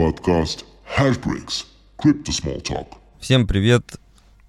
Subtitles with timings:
[0.00, 0.64] Подкаст
[0.96, 1.66] Hashbricks.
[1.98, 2.86] Crypto Small Talk.
[3.18, 4.00] Всем привет.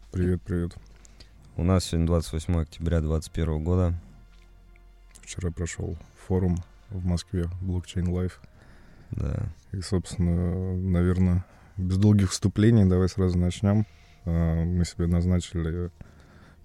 [0.10, 0.78] Привет, привет.
[1.58, 3.94] У нас сегодня 28 октября 2021 года.
[5.20, 6.56] Вчера прошел форум
[6.90, 8.32] в Москве Blockchain Live.
[9.12, 9.50] Да.
[9.74, 11.44] И, собственно, наверное,
[11.76, 13.86] без долгих вступлений давай сразу начнем.
[14.24, 15.92] А, Мы себе назначили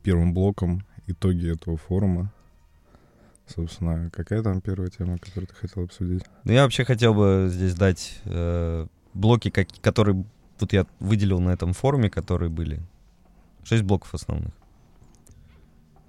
[0.05, 2.32] первым блоком итоги этого форума.
[3.47, 6.25] Собственно, какая там первая тема, которую ты хотел обсудить?
[6.45, 10.25] Ну, я вообще хотел бы здесь дать э, блоки, как, которые
[10.59, 12.82] вот я выделил на этом форуме, которые были.
[13.64, 14.53] Шесть блоков основных.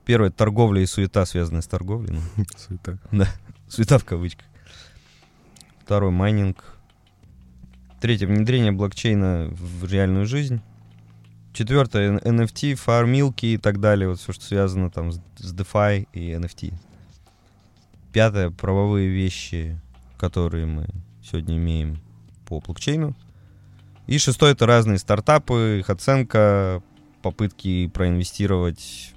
[0.06, 2.14] Первое— торговля и суета, связанная с торговлей.
[2.14, 2.98] Ну, Суета.
[3.68, 4.46] суета в кавычках.
[5.84, 6.64] Второй— майнинг.
[8.00, 10.62] Третье— внедрение блокчейна в реальную жизнь.
[11.52, 14.08] Четвертое— NFT, фармилки и так далее.
[14.08, 16.74] Вот все, что связано там с DeFi и NFT.
[18.14, 19.80] Пятое— правовые вещи,
[20.18, 20.88] которые мы
[21.24, 22.00] сегодня имеем
[22.46, 23.16] по блокчейну.
[24.08, 26.82] И шестое— это разные стартапы, их оценка,
[27.22, 29.14] попытки проинвестировать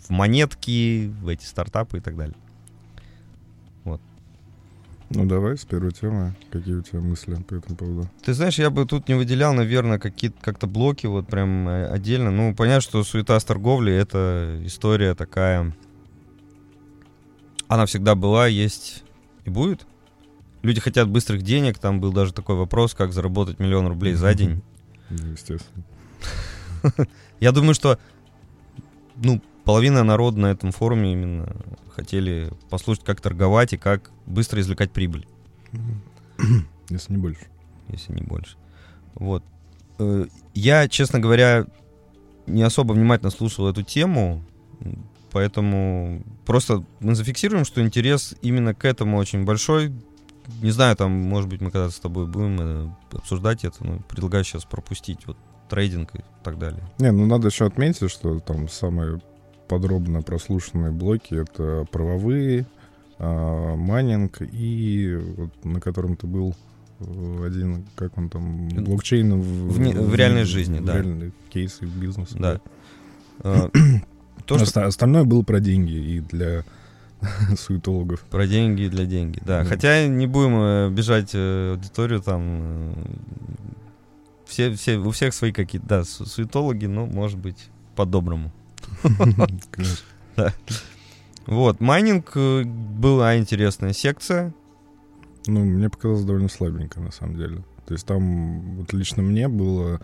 [0.00, 2.36] в монетки, в эти стартапы и так далее.
[5.14, 6.34] Ну, давай с первой темы.
[6.50, 8.08] Какие у тебя мысли по этому поводу?
[8.24, 12.30] Ты знаешь, я бы тут не выделял, наверное, какие-то как-то блоки вот прям э, отдельно.
[12.30, 15.74] Ну, понятно, что суета с торговлей— это история такая...
[17.72, 19.02] Она всегда была, есть
[19.46, 19.86] и будет.
[20.60, 21.78] Люди хотят быстрых денег.
[21.78, 24.62] Там был даже такой вопрос, как заработать миллион рублей за день.
[25.08, 25.84] Ну, естественно.
[27.40, 27.98] Я думаю, что
[29.16, 31.56] ну, половина народа на этом форуме именно
[31.94, 35.26] хотели послушать, как торговать и как быстро извлекать прибыль.
[36.90, 37.46] Если не больше.
[37.88, 38.56] если не больше.
[39.14, 39.42] Вот.
[39.98, 41.66] Э, Я, честно говоря,
[42.46, 44.42] не особо внимательно слушал эту тему,
[45.32, 49.92] поэтому просто мы зафиксируем, что интерес именно к этому очень большой.
[50.60, 54.44] Не знаю, там, может быть, мы когда-то с тобой будем э, обсуждать это, но предлагаю
[54.44, 55.36] сейчас пропустить вот
[55.68, 56.82] трейдинг и так далее.
[56.98, 59.20] Не, ну надо еще отметить, что там самые
[59.68, 62.66] подробно прослушанные блоки это правовые,
[63.18, 66.54] а, майнинг и вот, на котором ты был
[66.98, 70.94] э, один, как он там, блокчейн в, В не- в реальной жизни, в да.
[70.94, 72.36] реальные кейсы бизнеса.
[72.38, 72.60] Да.
[73.44, 73.68] Э,
[74.46, 76.64] То, что Оста- Остальное было про деньги и для
[77.56, 78.20] суетологов.
[78.22, 79.62] Про деньги для деньги, да.
[79.62, 79.68] Да.
[79.68, 82.42] Хотя не будем э, обижать э, аудиторию там.
[82.44, 82.92] э,
[84.46, 88.52] Все, все, у всех свои какие-то, да, су- суетологи, но, может быть, по-доброму.
[91.46, 94.54] Вот, майнинг была интересная секция.
[95.48, 97.64] Ну, мне показалось довольно слабенько, на самом деле.
[97.84, 100.00] То есть там, вот лично мне было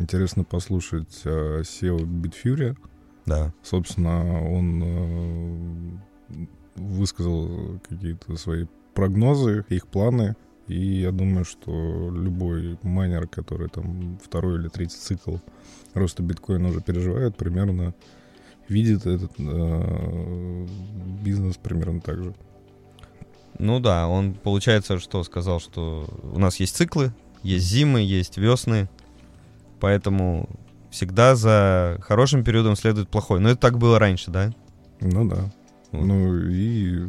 [0.00, 2.76] интересно послушать SEO Bitfury.
[3.26, 3.52] Да.
[3.62, 10.36] Собственно, он э, высказал какие-то свои прогнозы, их планы.
[10.66, 15.36] И я думаю, что любой майнер, который там второй или третий цикл
[15.94, 17.94] роста биткоина уже переживает, примерно
[18.68, 20.66] видит этот э,
[21.22, 22.34] бизнес примерно так же.
[23.58, 28.88] Ну да, он, получается, что сказал, что у нас есть циклы, есть зимы, есть весны,
[29.80, 30.48] поэтому
[30.90, 33.40] всегда за хорошим периодом следует плохой.
[33.40, 34.52] Но это так было раньше, да?
[35.00, 35.50] Ну да.
[35.92, 36.04] Вот.
[36.04, 37.08] Ну и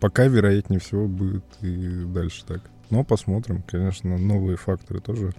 [0.00, 2.60] пока, вероятнее всего, будет и дальше так.
[2.90, 3.62] Но посмотрим.
[3.62, 5.32] Конечно, новые факторы тоже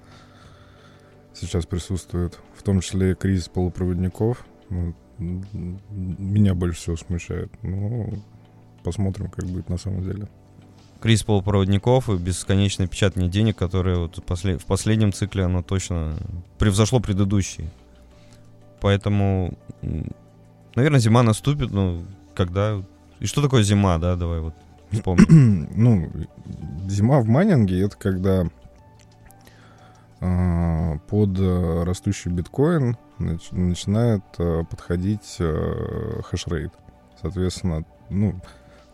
[1.34, 2.40] сейчас присутствуют.
[2.56, 4.46] В том числе кризис полупроводников.
[4.70, 7.52] Ну, меня больше всего смущает.
[7.62, 8.22] Ну,
[8.84, 10.28] посмотрим, как будет на самом деле.
[11.02, 16.16] Кризис полупроводников и бесконечное печатание денег, которое вот в последнем цикле оно точно
[16.58, 17.70] превзошло предыдущие.
[18.80, 19.58] Поэтому,
[20.76, 22.04] наверное, зима наступит, ну,
[22.36, 22.84] когда...
[23.20, 24.54] И что такое зима, да, давай вот
[24.92, 25.70] вспомним.
[25.76, 26.10] ну,
[26.88, 28.48] зима в майнинге это когда
[30.20, 36.72] а, под а, растущий биткоин нач- начинает а, подходить а, хешрейт.
[37.22, 38.40] Соответственно, ну,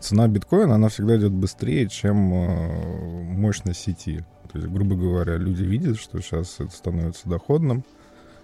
[0.03, 4.23] цена биткоина, она всегда идет быстрее, чем а, мощность сети.
[4.51, 7.83] То есть, грубо говоря, люди видят, что сейчас это становится доходным,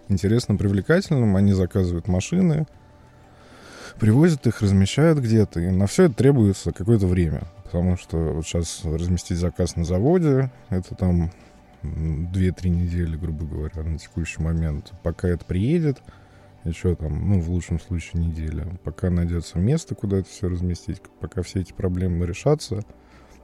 [0.08, 2.66] интересным, привлекательным, они заказывают машины,
[4.00, 7.44] привозят их, размещают где-то, и на все это требуется какое-то время.
[7.64, 11.32] Потому что вот сейчас разместить заказ на заводе, это там
[11.84, 14.92] м, 2-3 недели, грубо говоря, на текущий момент.
[15.04, 16.02] Пока это приедет,
[16.64, 18.80] еще там, ну, в лучшем случае неделя.
[18.84, 22.82] Пока найдется место, куда это все разместить, пока все эти проблемы решатся.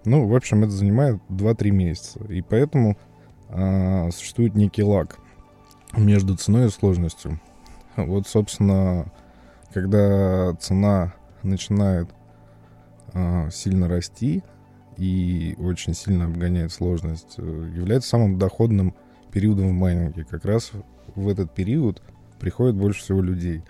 [0.04, 2.24] Ну, в общем, это занимает 2-3 месяца.
[2.26, 2.98] И поэтому
[3.50, 5.18] а, существует некий лаг
[5.98, 7.40] между ценой и сложностью.
[7.96, 9.12] Вот, собственно,
[9.74, 12.10] когда цена начинает
[13.14, 14.44] а, сильно расти,
[14.98, 17.42] и очень сильно обгоняет сложность, э,
[17.76, 18.96] является самым доходным
[19.32, 20.24] периодом в майнинге.
[20.24, 20.72] Как раз
[21.16, 22.02] в этот период
[22.45, 23.63] приходит больше всего людей.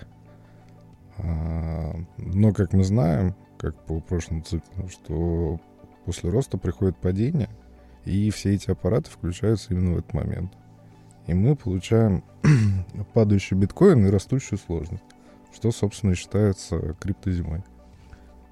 [1.17, 5.61] А, но, как мы знаем, как по прошлому циклу, что
[6.03, 7.47] после роста приходит падение,
[8.03, 10.51] и все эти аппараты включаются именно в этот момент.
[11.25, 12.21] И мы получаем
[13.13, 15.05] падающий биткоин и растущую сложность,
[15.53, 17.63] что, собственно, и считается криптозимой.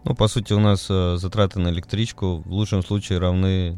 [0.05, 3.77] Ну, по сути, у нас э, затраты на электричку в лучшем случае равны...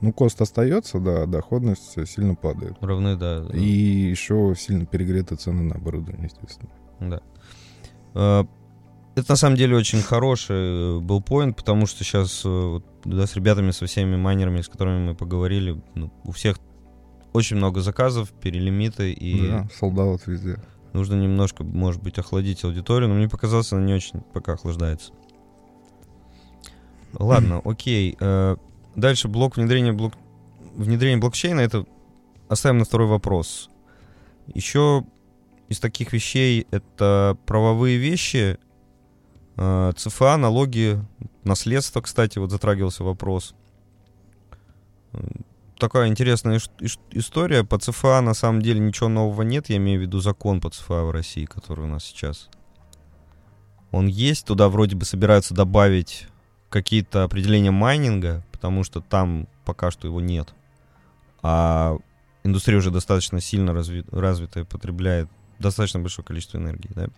[0.00, 2.76] Ну, кост остается, да, а доходность сильно падает.
[2.80, 3.46] Равны, да.
[3.52, 6.70] И еще сильно перегреты цены на оборудование, естественно.
[7.00, 7.22] Да.
[8.14, 8.44] Э,
[9.16, 13.36] это на самом деле очень хороший э, был поинт, потому что сейчас э, да, с
[13.36, 16.58] ребятами, со всеми майнерами, с которыми мы поговорили, ну, у всех
[17.32, 19.48] очень много заказов, перелимиты и...
[19.48, 20.56] Да, солдат везде.
[20.92, 25.12] Нужно немножко, может быть, охладить аудиторию, но мне показалось, она не очень пока охлаждается.
[27.18, 28.16] Ладно, окей.
[28.96, 30.14] Дальше блок внедрения, блок...
[30.74, 31.84] внедрения блокчейна, это
[32.48, 33.70] оставим на второй вопрос.
[34.54, 35.04] Еще
[35.68, 38.58] из таких вещей это правовые вещи,
[39.56, 41.02] э, ЦФА, налоги,
[41.42, 43.54] наследство, кстати, вот затрагивался вопрос.
[45.78, 46.60] Такая интересная
[47.10, 47.64] история.
[47.64, 49.68] По ЦФА на самом деле ничего нового нет.
[49.68, 52.48] Я имею в виду закон по ЦФА в России, который у нас сейчас.
[53.90, 54.46] Он есть.
[54.46, 56.28] Туда вроде бы собираются добавить
[56.68, 60.54] какие-то определения майнинга, потому что там пока что его нет.
[61.42, 61.98] А
[62.44, 65.28] индустрия уже достаточно сильно разви- развитая, потребляет
[65.58, 67.08] достаточно большое количество энергии, да.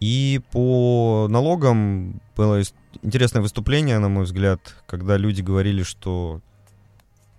[0.00, 2.60] И по налогам было
[3.02, 6.40] интересное выступление, на мой взгляд, когда люди говорили, что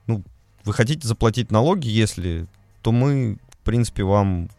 [0.07, 0.23] ну,
[0.63, 2.47] вы хотите заплатить налоги, если,
[2.81, 4.49] то мы, в принципе, вам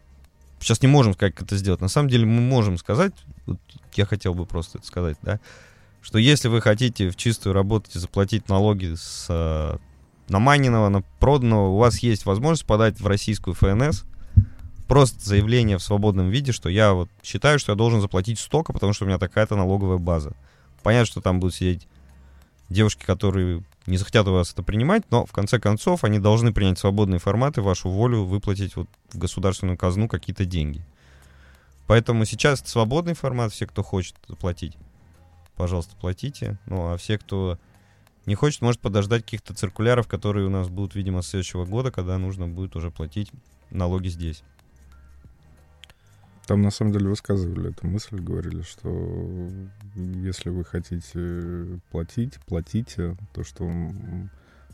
[0.59, 1.81] сейчас не можем сказать, как это сделать.
[1.81, 3.13] На самом деле мы можем сказать,
[3.47, 3.57] вот
[3.95, 5.39] я хотел бы просто это сказать, да,
[6.05, 9.77] что если вы хотите в чистую работать и заплатить налоги с э,
[10.29, 14.03] намайненного, на проданного, у вас есть возможность подать в российскую ФНС
[14.87, 18.93] просто заявление в свободном виде, что я вот считаю, что я должен заплатить столько, потому
[18.93, 20.33] что у меня такая-то налоговая база.
[20.83, 21.87] Понятно, что там будут сидеть
[22.69, 26.77] девушки, которые не захотят у вас это принимать, но в конце концов они должны принять
[26.77, 30.85] свободные форматы, вашу волю выплатить вот в государственную казну какие-то деньги.
[31.87, 34.77] Поэтому сейчас свободный формат, все, кто хочет заплатить
[35.55, 36.57] пожалуйста, платите.
[36.65, 37.57] Ну, а все, кто
[38.25, 42.17] не хочет, может подождать каких-то циркуляров, которые у нас будут, видимо, с следующего года, когда
[42.17, 43.31] нужно будет уже платить
[43.69, 44.43] налоги здесь.
[46.47, 49.49] Там, на самом деле, высказывали эту мысль, говорили, что
[49.95, 53.17] если вы хотите платить, платите.
[53.33, 53.67] То, что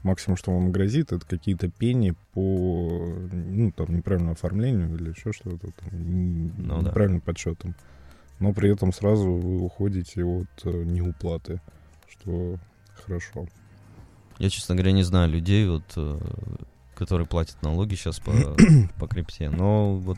[0.04, 5.72] максимум, что вам грозит, это какие-то пени по ну, там, неправильному оформлению или еще что-то,
[5.72, 5.90] там,
[6.58, 7.26] ну, неправильным да.
[7.26, 7.76] подсчетам
[8.42, 11.62] но при этом сразу вы уходите от э, неуплаты,
[12.10, 12.58] что
[13.06, 13.48] хорошо.
[14.40, 16.20] Я, честно говоря, не знаю людей, вот, э,
[16.96, 18.32] которые платят налоги сейчас по,
[19.00, 20.18] по крипте, но вот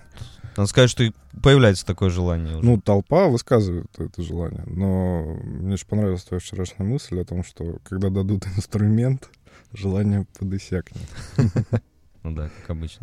[0.56, 1.04] надо сказать, что
[1.42, 2.58] появляется такое желание.
[2.58, 2.66] Уже.
[2.66, 7.80] Ну, толпа высказывает это желание, но мне очень понравилась твоя вчерашняя мысль о том, что
[7.84, 9.30] когда дадут инструмент,
[9.74, 11.04] желание подысякнет.
[12.26, 13.02] Ну да, как обычно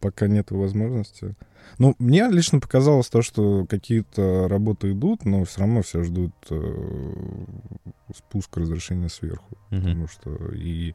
[0.00, 1.34] пока нет возможности.
[1.78, 7.44] Ну, мне лично показалось то, что какие-то работы идут, но все равно все ждут э,
[8.14, 9.56] спуск разрешения сверху.
[9.70, 9.80] Mm-hmm.
[9.80, 10.94] Потому что и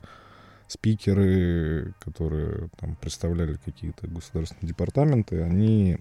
[0.68, 6.00] спикеры, которые там представляли какие-то государственные департаменты, они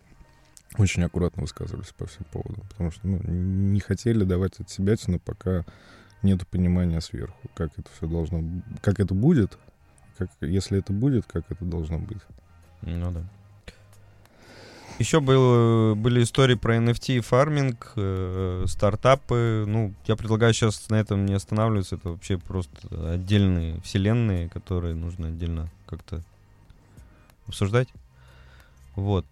[0.78, 5.18] очень аккуратно высказывались по всем поводам, потому что ну, не хотели давать от себя, но
[5.18, 5.64] пока
[6.22, 8.42] нет понимания сверху, как это все должно,
[8.82, 9.58] как это будет,
[10.18, 12.20] как, если это будет, как это должно быть.
[12.82, 13.22] Ну да.
[14.98, 19.64] Еще был, были истории про NFT фарминг, э, стартапы.
[19.66, 21.96] Ну, я предлагаю сейчас на этом не останавливаться.
[21.96, 26.22] Это вообще просто отдельные вселенные, которые нужно отдельно как-то
[27.46, 27.88] обсуждать.
[28.94, 29.26] Вот.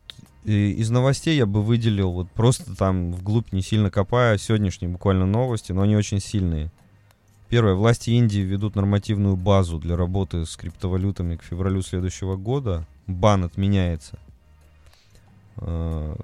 [0.44, 5.24] И из новостей я бы выделил, вот просто там вглубь не сильно копая, сегодняшние буквально
[5.24, 6.70] новости, но они очень сильные.
[7.48, 7.74] Первое.
[7.74, 14.18] Власти Индии ведут нормативную базу для работы с криптовалютами к февралю следующего года бан отменяется.
[15.58, 16.16] Э,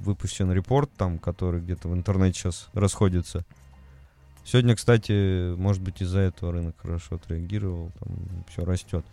[0.00, 3.44] выпущен репорт там, который где-то в интернете сейчас расходится.
[4.44, 8.16] Сегодня, кстати, может быть, из-за этого рынок хорошо отреагировал, там
[8.48, 9.04] все растет.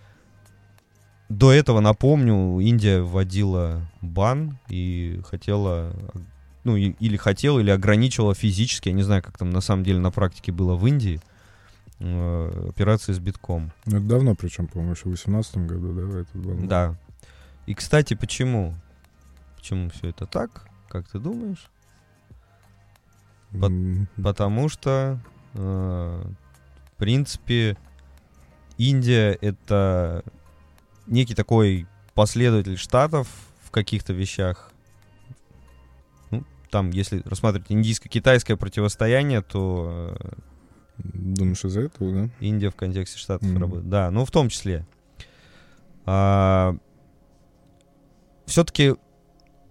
[1.27, 5.91] До этого, напомню, Индия вводила бан и хотела,
[6.63, 10.12] ну, или хотела, или ограничивала физически, я не знаю, как там на самом деле на
[10.12, 11.19] практике было в Индии,
[11.99, 13.71] операции с битком.
[13.85, 16.67] Ну, это давно, причем, по-моему, еще в 2018 году, да, этот бан?
[16.67, 16.95] Да,
[17.65, 18.75] и, кстати, почему?
[19.55, 20.67] Почему все это так?
[20.87, 21.69] Как ты думаешь?
[23.51, 24.07] По- mm-hmm.
[24.23, 25.19] Потому что
[25.53, 26.23] э,
[26.93, 27.77] В принципе,
[28.77, 30.23] Индия— это
[31.07, 33.27] некий такой последователь штатов
[33.63, 34.71] в каких-то вещах.
[36.31, 40.31] Ну, там, если рассматривать индийско-китайское противостояние, то э,
[40.97, 42.29] Думаешь, из-за этого, да?
[42.39, 43.57] Индия в контексте штатов Мгм.
[43.59, 43.89] работает.
[43.89, 44.85] Да, ну в том числе.
[48.45, 48.95] все-таки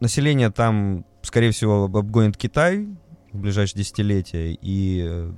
[0.01, 2.87] население там, скорее всего, об- обгонит Китай
[3.33, 4.57] в ближайшие десятилетия.
[4.61, 5.31] И,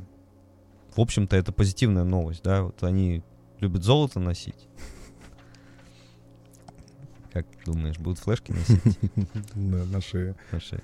[0.94, 2.62] в общем-то, это позитивная новость, да.
[2.62, 3.22] Вот они
[3.60, 4.68] любят золото носить.
[7.32, 8.98] Как думаешь, будут флешки носить
[9.54, 10.34] Да, на шее.
[10.52, 10.82] на шее?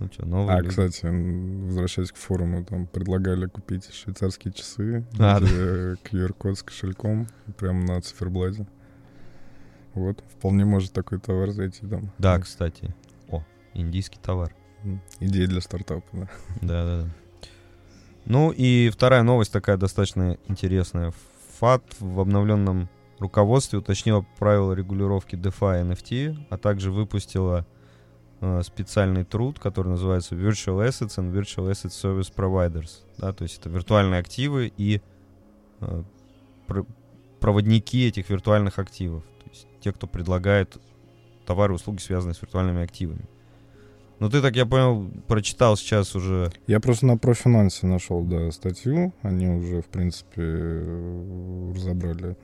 [0.00, 0.70] Ну что, новые А, люди.
[0.70, 5.46] кстати, возвращаясь к форуму, там предлагали купить швейцарские часы, А, да.
[5.46, 7.26] QR-код с кошельком,
[7.58, 8.66] прямо на циферблате.
[9.94, 12.10] Вот, вполне может такой товар зайти там.
[12.18, 12.94] Да, кстати.
[13.28, 14.54] О, индийский товар.
[15.20, 16.28] Идея для стартапа, да.
[16.62, 17.08] Да, да, да.
[18.24, 21.12] Ну и вторая новость такая достаточно интересная.
[21.58, 22.88] ФАТ в обновленном
[23.18, 27.66] руководстве уточнила правила регулировки DeFi NFT, а также выпустила
[28.62, 32.90] специальный труд, который называется Virtual Assets and Virtual Asset Service Providers.
[33.18, 35.02] Да, то есть это виртуальные активы и
[35.80, 36.02] э,
[36.66, 36.86] пр-
[37.38, 39.24] проводники этих виртуальных активов.
[39.24, 40.78] То есть те, кто предлагает
[41.46, 43.28] товары и услуги, связанные с виртуальными активами.
[44.20, 48.50] Ну ты, так я понял, прочитал сейчас уже Я просто на ProFinance е нашел, да,
[48.52, 49.14] статью.
[49.22, 52.36] Они уже, в принципе, э, разобрали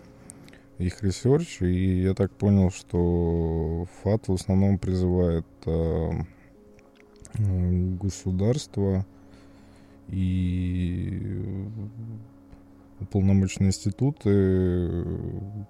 [0.79, 1.63] их research.
[1.63, 6.11] И я так понял, что FATF в основном призывает э,
[7.39, 9.05] государство
[10.09, 11.69] и
[13.01, 15.05] уполномоченные институты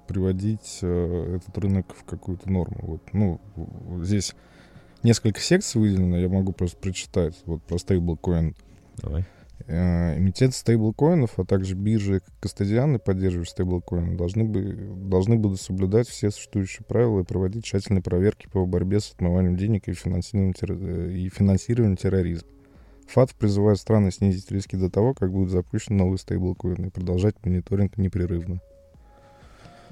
[0.06, 2.78] приводить э, этот рынок в какую-то норму.
[2.82, 3.40] Вот, ну,
[4.02, 4.34] здесь
[5.02, 7.34] несколько секций выделено, я могу просто прочитать.
[7.46, 8.54] Вот про стейблкоин.
[8.98, 9.25] Давай.
[9.64, 14.76] Э, Эмитент стейблкоинов, а также биржи кастодианы, поддерживающие стейблкоины, должны, бы,
[15.08, 19.88] должны будут соблюдать все существующие правила и проводить тщательные проверки по борьбе с отмыванием денег
[19.88, 22.48] и финансированием, терро- э, и финансированием терроризма.
[23.08, 27.96] ФАТ призывает страны снизить риски до того, как будут запущены новые стейблкоины и продолжать мониторинг
[27.96, 28.60] непрерывно.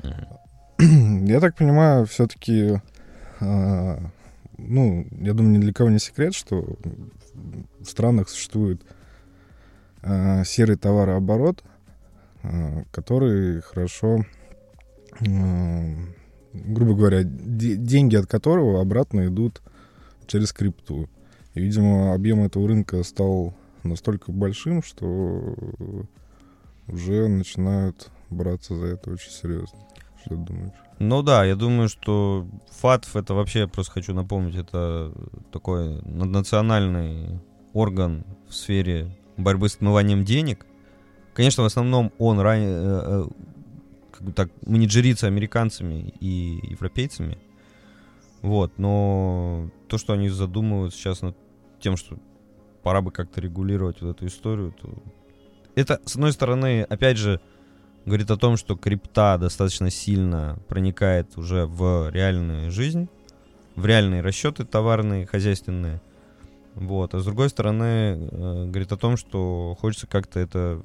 [0.78, 2.80] Я так понимаю, все-таки,
[3.40, 6.76] ну, я думаю, ни для кого не секрет, что
[7.78, 9.03] в странах существует а,
[10.44, 11.62] серый товарооборот,
[12.42, 14.24] а, который хорошо,
[15.20, 15.94] а,
[16.52, 19.62] грубо говоря, де- деньги от которого обратно идут
[20.26, 21.08] через крипту.
[21.54, 25.56] И, видимо, объем этого рынка стал настолько большим, что
[26.88, 29.78] уже начинают браться за это очень серьезно.
[30.20, 30.74] Что ты думаешь?
[30.98, 32.46] Ну да, я думаю, что
[32.80, 35.12] ФАТФ это вообще, я просто хочу напомнить, это
[35.52, 37.40] такой наднациональный
[37.72, 40.66] орган в сфере борьбы с отмыванием денег.
[41.34, 43.24] Конечно, в основном он ран- э, э,
[44.12, 47.38] как бы так менеджерится американцами и европейцами.
[48.42, 51.36] Вот, но то, что они задумывают сейчас над
[51.80, 52.18] тем, что
[52.82, 54.94] пора бы как-то регулировать вот эту историю, то
[55.74, 57.40] это, с одной стороны, опять же,
[58.04, 63.08] говорит о том, что крипта достаточно сильно проникает уже в реальную жизнь,
[63.74, 66.00] в реальные расчеты товарные, хозяйственные.
[66.74, 67.14] Вот.
[67.14, 70.82] А с другой стороны, э, говорит о том, что хочется как-то это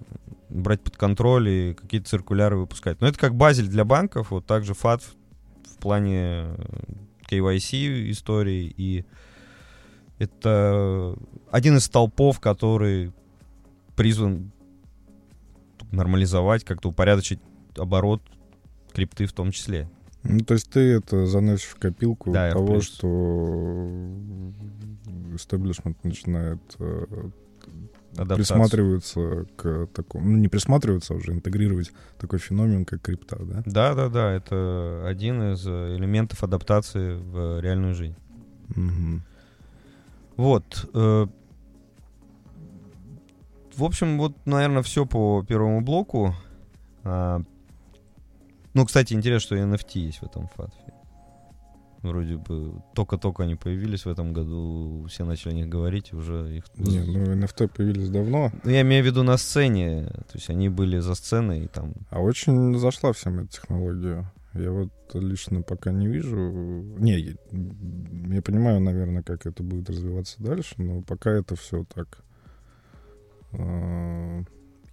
[0.50, 3.02] брать под контроль и какие-то циркуляры выпускать.
[3.02, 6.56] Но это как базель для банков, вот также ФАТ в, плане э,
[7.30, 8.74] KYC истории.
[8.78, 9.06] И
[10.20, 11.16] это
[11.52, 13.12] один из столпов, который
[13.96, 14.52] призван
[15.92, 17.40] нормализовать, как-то упорядочить
[17.78, 18.22] оборот
[18.94, 19.90] крипты в том числе.
[20.24, 23.88] Ну, то есть ты это заносишь в копилку Да, того, что
[25.34, 27.06] истеблишмент начинает э,
[28.18, 28.36] Адаптацию.
[28.36, 33.64] присматриваться к такому, ну не присматриваться, а уже интегрировать такой феномен, как крипта, да?
[33.66, 38.16] Да, да, да, это один из элементов адаптации в реальную жизнь.
[38.76, 39.24] Мгм.
[40.36, 40.90] Вот.
[40.94, 41.28] э,
[43.76, 46.36] В общем, вот, наверное, все по первому блоку.
[48.80, 50.94] Ну, кстати, интересно, что NFT есть в этом фатфе.
[52.02, 56.64] Вроде бы только-только они появились в этом году, все начали о них говорить, уже их...
[56.78, 60.70] Не, ну NFT появились давно, Ну, я имею в виду на сцене, то есть они
[60.70, 61.94] были за сценой, и там...
[62.10, 64.32] а очень зашла всем эта технология.
[64.54, 66.38] Я вот лично пока не вижу...
[67.00, 67.34] Не, я,
[68.34, 72.24] я понимаю, наверное, как это будет развиваться дальше, но пока это все так
[73.52, 74.44] э,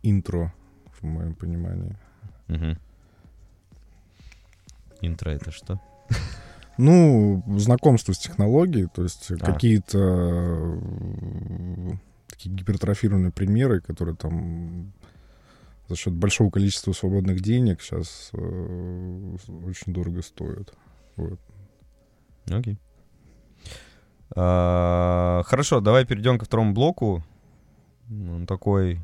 [0.02, 0.52] интро,
[1.00, 1.96] в моем понимании.
[2.48, 2.78] Мгм.
[5.00, 5.80] Интро это что?
[6.78, 9.36] Ну, знакомство с технологией, то есть А.
[9.36, 11.90] какие-то э,
[12.28, 14.92] такие гипертрофированные примеры, которые там
[15.88, 20.74] за счет большого количества свободных денег сейчас э, очень дорого стоит.
[21.16, 21.40] Вот.
[22.50, 22.78] Окей.
[24.34, 27.24] А, хорошо, давай перейдем ко второму блоку.
[28.10, 29.00] Он такой,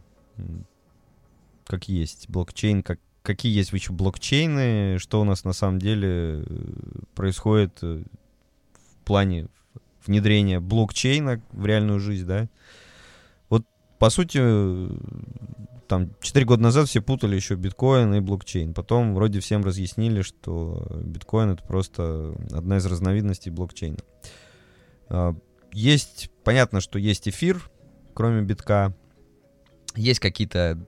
[1.64, 6.44] как есть блокчейн, как, какие есть еще блокчейны, что у нас на самом деле э,
[7.14, 8.02] происходит э,
[8.74, 9.48] в плане
[10.06, 12.48] внедрения блокчейна в реальную жизнь, да.
[13.48, 13.64] Вот,
[13.98, 14.38] по сути,
[15.88, 18.74] там 4 года назад все путали еще биткоин и блокчейн.
[18.74, 23.98] Потом вроде всем разъяснили, что биткоин это просто одна из разновидностей блокчейна.
[25.08, 25.36] А,
[25.72, 27.70] есть, понятно, что есть эфир,
[28.14, 28.94] кроме битка.
[29.94, 30.84] Есть какие-то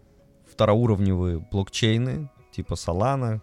[0.54, 3.40] второуровневые блокчейны, типа Solana,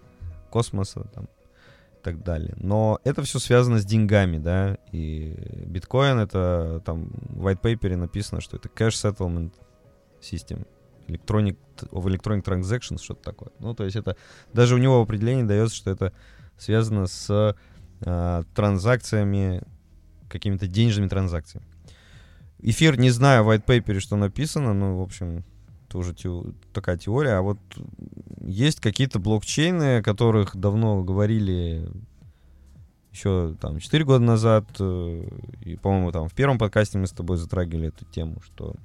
[0.50, 2.56] Космоса там, и так далее.
[2.58, 8.42] Но это все связано с деньгами, да, и биткоин это там в white paper написано,
[8.42, 9.54] что это cash settlement
[10.22, 10.66] system,
[11.08, 11.58] electronic,
[11.92, 13.52] of electronic transactions, что-то такое.
[13.60, 14.16] Ну, то есть это,
[14.54, 16.14] даже у него в определении дается, что это
[16.58, 17.56] связано с
[18.06, 19.64] э, транзакциями,
[20.30, 21.66] какими-то денежными транзакциями.
[22.60, 25.44] Эфир, не знаю в white paper, что написано, но, в общем,
[25.92, 26.30] тоже те,
[26.74, 27.34] такая теория.
[27.34, 27.60] А вот
[28.42, 31.88] есть какие-то блокчейны, о которых давно говорили
[33.12, 34.66] еще там 4 года назад.
[34.80, 35.28] Э,
[35.62, 38.76] и, по-моему, там в первом подкасте мы с тобой затрагивали эту тему, что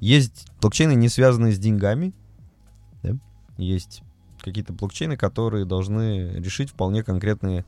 [0.00, 2.12] есть блокчейны, не связанные с деньгами.
[3.04, 3.16] Да?
[3.56, 4.02] Есть
[4.40, 7.64] какие-то блокчейны, которые должны решить вполне конкретные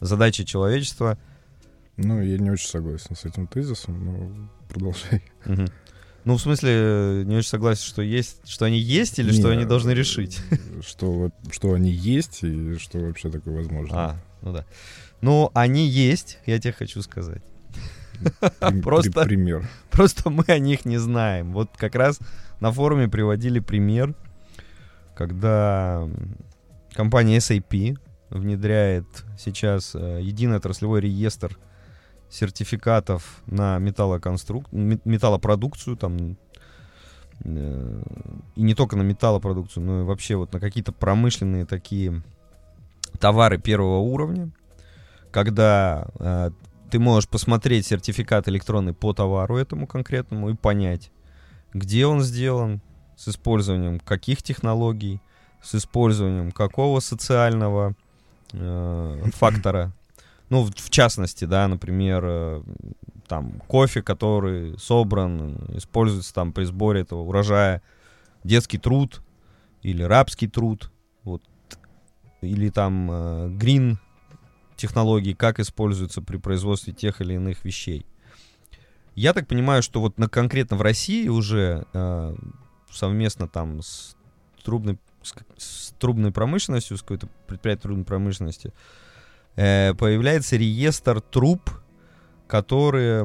[0.00, 1.18] задачи человечества.
[1.96, 5.22] Ну, я не очень согласен с этим тезисом, но продолжай.
[5.46, 5.64] Угу.
[6.24, 9.64] Ну, в смысле, не очень согласен, что есть, что они есть или не, что они
[9.64, 10.40] должны решить?
[10.86, 13.96] Что, что они есть и что вообще такое возможно.
[13.96, 14.64] А, ну да.
[15.20, 17.42] Ну, они есть, я тебе хочу сказать.
[18.82, 19.68] Просто, пример.
[19.90, 21.52] Просто мы о них не знаем.
[21.52, 22.20] Вот как раз
[22.60, 24.14] на форуме приводили пример,
[25.16, 26.08] когда
[26.94, 27.98] компания SAP
[28.30, 29.06] внедряет
[29.38, 31.58] сейчас э, единый отраслевой реестр
[32.32, 34.66] сертификатов на металлоконструк...
[34.72, 36.36] металлопродукцию, там,
[37.44, 38.02] э,
[38.56, 42.22] и не только на металлопродукцию, но и вообще вот на какие-то промышленные такие
[43.20, 44.50] товары первого уровня,
[45.30, 46.50] когда э,
[46.90, 51.10] ты можешь посмотреть сертификат электронный по товару этому конкретному и понять,
[51.74, 52.80] где он сделан,
[53.16, 55.20] с использованием каких технологий,
[55.62, 57.94] с использованием какого социального
[58.52, 59.92] э, фактора.
[60.52, 62.62] Ну, в, в частности, да, например, э,
[63.26, 67.80] там кофе, который собран, используется там при сборе этого урожая,
[68.44, 69.22] детский труд
[69.80, 70.92] или рабский труд,
[71.24, 71.42] вот,
[72.42, 73.96] или там э, green
[74.76, 78.04] технологий, как используются при производстве тех или иных вещей.
[79.14, 82.36] Я так понимаю, что вот на, конкретно в России уже э,
[82.90, 84.18] совместно там с
[84.62, 88.74] трубной, с, с трубной промышленностью, с какой-то предприятием трубной промышленности,
[89.54, 91.70] появляется реестр труб,
[92.46, 93.24] которые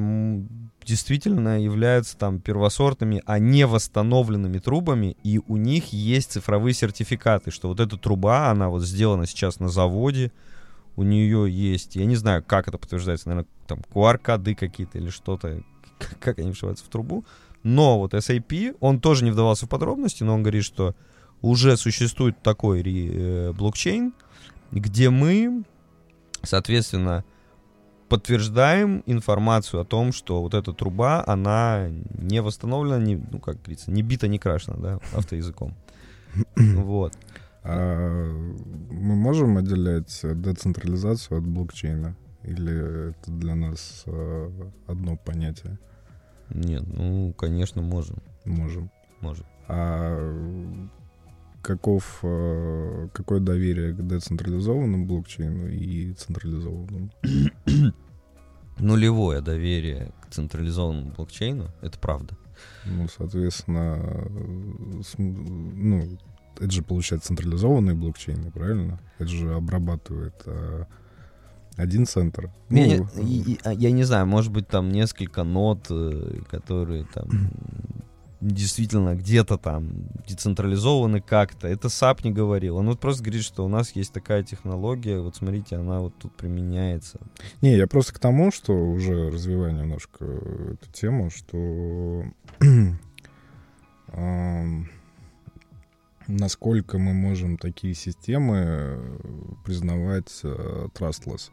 [0.88, 7.68] действительно являются там первосортными, а не восстановленными трубами, и у них есть цифровые сертификаты, что
[7.68, 10.32] вот эта труба, она вот сделана сейчас на заводе,
[10.96, 15.62] у нее есть, я не знаю, как это подтверждается, наверное, там QR-коды какие-то или что-то,
[16.20, 17.26] как они вшиваются в трубу.
[17.63, 20.96] Но вот SAP, он тоже не вдавался в подробности, но он говорит, что
[21.42, 24.13] уже существует такой э, блокчейн,
[24.72, 25.63] где мы,
[26.43, 27.23] соответственно,
[28.10, 33.91] подтверждаем информацию о том, что вот эта труба, она не восстановлена, не, ну, как говорится,
[33.91, 35.73] не бита, не крашена, да, автоязыком.
[36.56, 37.13] Вот.
[37.63, 38.32] А
[38.91, 42.15] мы можем отделять децентрализацию от блокчейна?
[42.43, 45.78] Или это для нас а, одно понятие?
[46.50, 48.17] Нет, ну, конечно, можем.
[48.45, 48.89] Можем.
[49.19, 49.45] Можем.
[49.67, 50.89] А
[51.67, 57.10] каков, а, какое доверие к децентрализованному блокчейну и централизованному?
[58.80, 62.38] Нулевое доверие к централизованному блокчейну, это правда.
[62.86, 64.30] Ну, соответственно,
[65.17, 66.17] ну,
[66.56, 68.99] это же, получается, централизованные блокчейны, правильно?
[69.19, 70.88] Это же обрабатывает а,
[71.75, 72.49] один центр.
[72.69, 77.27] Ну, я, не, я, я не знаю, может быть, там несколько нот, э, которые там
[78.41, 79.89] действительно где-то там
[80.28, 81.67] децентрализованы как-то.
[81.67, 82.78] Это SAP не говорил.
[82.78, 86.36] Он вот просто говорит, что у нас есть такая технология, вот смотрите, она вот тут
[86.36, 87.19] применяется.
[87.62, 92.23] Не, я просто к тому, что уже развиваю немножко эту тему, что
[96.28, 99.17] насколько мы можем такие системы э,
[99.65, 101.50] признавать uh, trustless?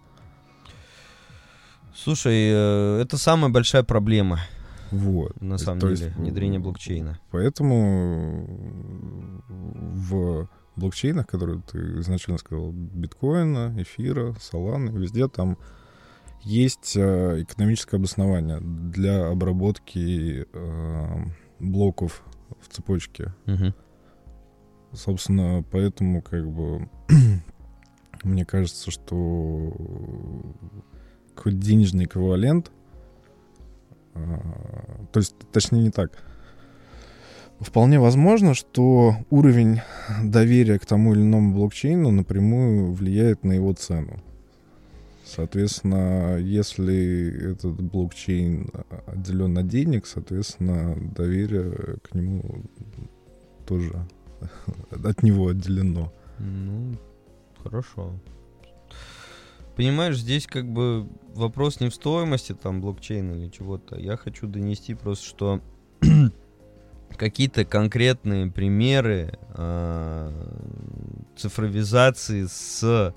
[1.94, 4.40] Слушай, э, это самая большая проблема
[4.90, 5.40] Вот.
[5.40, 7.18] на самом То деле, есть, внедрение блокчейна.
[7.30, 8.46] Поэтому
[9.48, 15.58] в блокчейнах, которые ты изначально сказал, биткоина, эфира, соланы, везде там
[16.42, 21.24] есть э, экономическое обоснование для обработки э,
[21.58, 22.22] блоков
[22.60, 23.32] в цепочке.
[23.46, 23.74] Мгм.
[24.92, 26.88] Собственно, поэтому как бы
[28.22, 29.72] мне кажется, что
[31.34, 32.70] какой-то денежный эквивалент,
[34.14, 36.10] то есть, точнее не так,
[37.60, 39.80] вполне возможно, что уровень
[40.22, 44.22] доверия к тому или иному блокчейну напрямую влияет на его цену.
[45.24, 48.70] Соответственно, если этот блокчейн
[49.06, 52.42] отделен от денег, соответственно, доверие к нему
[53.66, 54.06] тоже
[54.90, 56.12] от него отделено.
[56.38, 56.96] Ну,
[57.62, 58.12] хорошо.
[59.76, 63.98] Понимаешь, здесь как бы вопрос не в стоимости там блокчейна или чего-то.
[63.98, 65.60] Я хочу донести просто, что
[67.16, 70.32] какие-то конкретные примеры а,
[71.36, 73.14] цифровизации с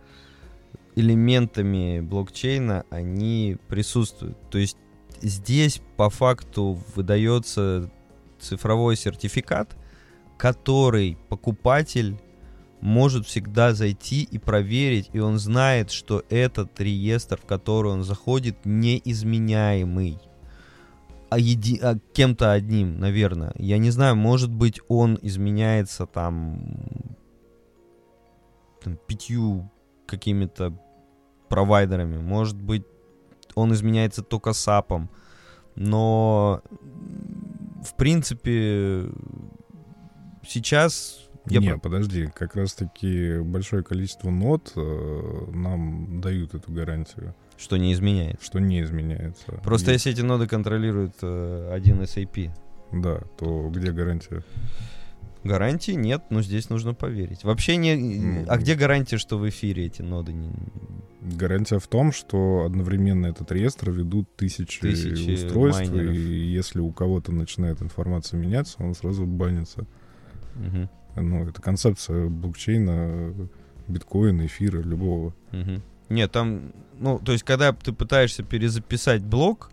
[0.96, 4.38] элементами блокчейна, они присутствуют.
[4.50, 4.78] То есть
[5.22, 7.92] здесь по факту выдается
[8.40, 9.76] цифровой сертификат,
[10.38, 12.18] который покупатель
[12.82, 18.58] может всегда зайти и проверить, и он знает, что этот реестр, в который он заходит,
[18.66, 20.20] неизменяемый.
[21.30, 21.80] А, еди...
[21.82, 23.54] а кем-то одним, наверное.
[23.58, 26.76] Я не знаю, может быть, он изменяется там,
[28.84, 29.70] там пятью
[30.06, 30.74] какими-то
[31.50, 32.18] провайдерами.
[32.18, 32.84] Может быть,
[33.56, 35.10] он изменяется только САПом.
[35.76, 36.62] Но,
[37.84, 39.10] в принципе,
[40.48, 41.27] сейчас...
[41.50, 47.78] Я Не, про- подожди, как раз-таки большое количество нот э, нам дают эту гарантию, Что
[47.78, 48.44] не изменяется.
[48.46, 49.52] что не изменяется.
[49.64, 52.52] Просто И- если эти ноды контролирует э, один SAP,
[52.92, 54.44] Да, то где гарантия?
[55.44, 57.44] гарантии нет, но здесь нужно поверить.
[57.44, 57.96] Вообще не...
[57.96, 60.52] Ну, А где гарантия, что в эфире эти ноды не...
[61.22, 66.14] Гарантия в том, что одновременно этот реестр ведут тысячи, Тысячи устройств, майнеров.
[66.16, 69.86] и если у кого-то начинает информация меняться, он сразу банится.
[70.56, 70.90] Мгм,
[71.22, 73.34] Ну, это концепция блокчейна,
[73.88, 75.34] биткоина, эфира, любого.
[75.52, 75.82] мгм.
[76.10, 76.72] Нет, там...
[77.00, 79.72] Ну, то есть, когда ты пытаешься перезаписать блок,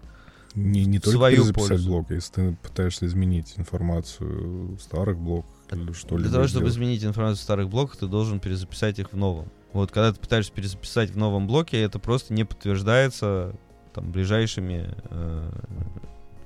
[0.55, 1.91] Не, не только свою перезаписать пользу.
[1.91, 7.05] блок, если ты пытаешься изменить информацию в старых блоках или что-либо для того, чтобы изменить
[7.05, 9.49] информацию в старых блоках, ты должен перезаписать их в новом.
[9.73, 13.55] Вот когда ты пытаешься перезаписать в новом блоке, это просто не подтверждается
[13.93, 15.51] там ближайшими э,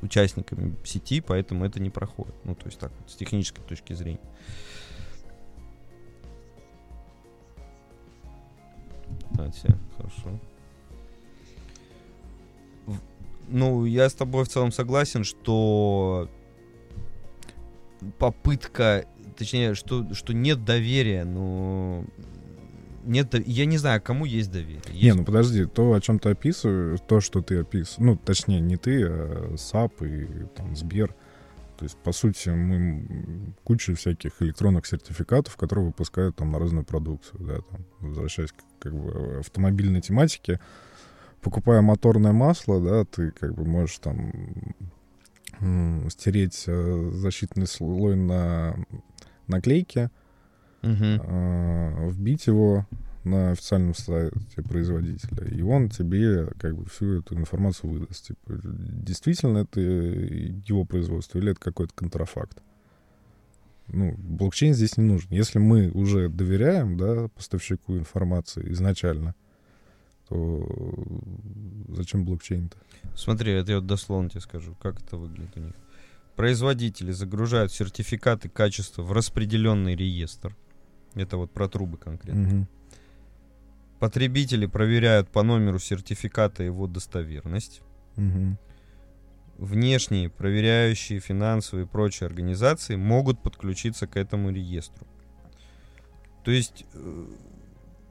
[0.03, 2.35] участниками сети, поэтому это не проходит.
[2.45, 4.21] Ну, то есть так вот, с технической точки зрения.
[9.33, 10.39] Да, все, хорошо.
[13.51, 16.29] Ну, я с тобой в целом согласен, что
[18.19, 22.05] попытка, точнее, что, что нет доверия, но
[23.05, 24.83] нет, дов- я не знаю, кому есть доверие.
[24.93, 28.61] Не, Есть- ну подожди, то, о чем ты описываешь, то, что ты описываешь, ну, точнее,
[28.61, 31.15] не ты, а SAP и там Сбер.
[31.79, 37.41] То есть, по сути, мы куча всяких электронных сертификатов, которые выпускают там на разную продукцию,
[37.41, 40.59] да, там, возвращаясь к как бы автомобильной тематике,
[41.41, 44.33] покупая моторное масло, да, ты как бы можешь там
[46.11, 48.77] стереть э, защитный слой на
[49.47, 50.11] наклейке,
[50.83, 52.87] а, вбить его
[53.31, 58.29] на официальном сайте производителя, и он тебе как бы всю эту информацию выдаст.
[58.29, 62.63] Типа, действительно это его производство или это какой-то контрафакт.
[63.89, 65.31] Ну, блокчейн здесь не нужен.
[65.31, 69.35] Если мы уже доверяем, да, поставщику информации изначально,
[70.29, 70.69] то
[71.89, 72.77] зачем блокчейн-то?
[73.17, 75.75] Смотри, это я вот дословно тебе скажу, как это выглядит у них.
[76.37, 80.55] Производители загружают сертификаты качества в распределенный реестр.
[81.15, 82.43] Это вот про трубы конкретно.
[82.43, 82.69] Мгм.
[83.99, 87.83] Потребители проверяют по номеру сертификата его достоверность.
[88.17, 88.59] Мгм.
[89.57, 95.07] Внешние, проверяющие финансовые и прочие организации могут подключиться к этому реестру.
[96.45, 97.27] То есть э,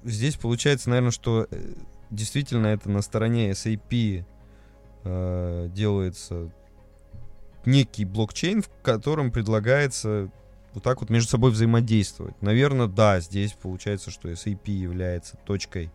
[0.03, 1.73] здесь получается, наверное, что э,
[2.09, 4.25] действительно это на стороне SAP
[5.05, 6.51] э, делается
[7.65, 10.29] некий блокчейн, в котором предлагается
[10.77, 12.39] вот так вот между собой взаимодействовать.
[12.39, 15.89] Наверное, да, здесь получается, что SAP является точкой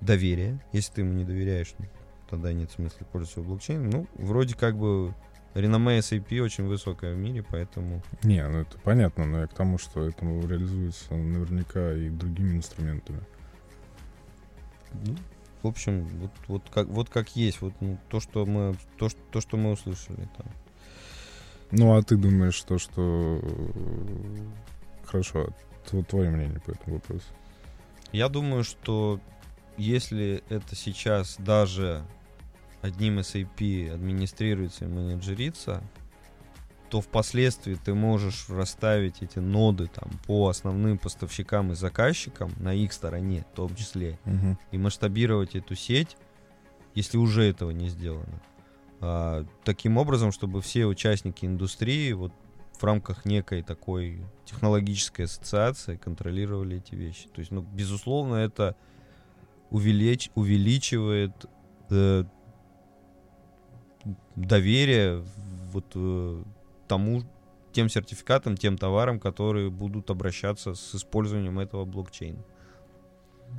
[0.00, 0.64] доверия.
[0.70, 1.86] Если ты ему не доверяешь, ну,
[2.30, 3.90] тогда нет смысла пользоваться блокчейном.
[3.90, 5.12] Ну, вроде как бы
[5.54, 8.00] реноме SAP очень высокое в мире, поэтому...
[8.22, 13.22] Не, ну это понятно, но я к тому, что это реализуется наверняка и другими инструментами.
[14.92, 15.16] ну,
[15.64, 19.18] в общем, вот, вот, как, вот как есть, вот ну, то, что мы, то, что,
[19.32, 20.46] то, что мы услышали там.
[21.70, 23.40] Ну, а ты думаешь, то, что...
[25.04, 25.48] Хорошо,
[25.90, 27.24] тв- твое мнение по этому вопросу?
[28.12, 29.20] Я думаю, что
[29.76, 32.04] если это сейчас даже
[32.82, 35.82] одним SAP администрируется и менеджерится,
[36.88, 42.92] то впоследствии ты можешь расставить эти ноды там по основным поставщикам и заказчикам на их
[42.92, 44.56] стороне, в том числе, Мгм.
[44.70, 46.16] и масштабировать эту сеть,
[46.94, 48.40] если уже этого не сделано.
[49.00, 52.32] А, таким образом, чтобы все участники индустрии вот
[52.78, 57.28] в рамках некой такой технологической ассоциации контролировали эти вещи.
[57.28, 58.76] То есть, ну, безусловно, это
[59.70, 61.32] увелич- увеличивает
[61.90, 62.24] э,
[64.34, 65.24] доверие
[65.72, 66.42] вот э,
[66.88, 67.22] тому
[67.72, 72.42] тем сертификатам, тем товарам, которые будут обращаться с использованием этого блокчейна.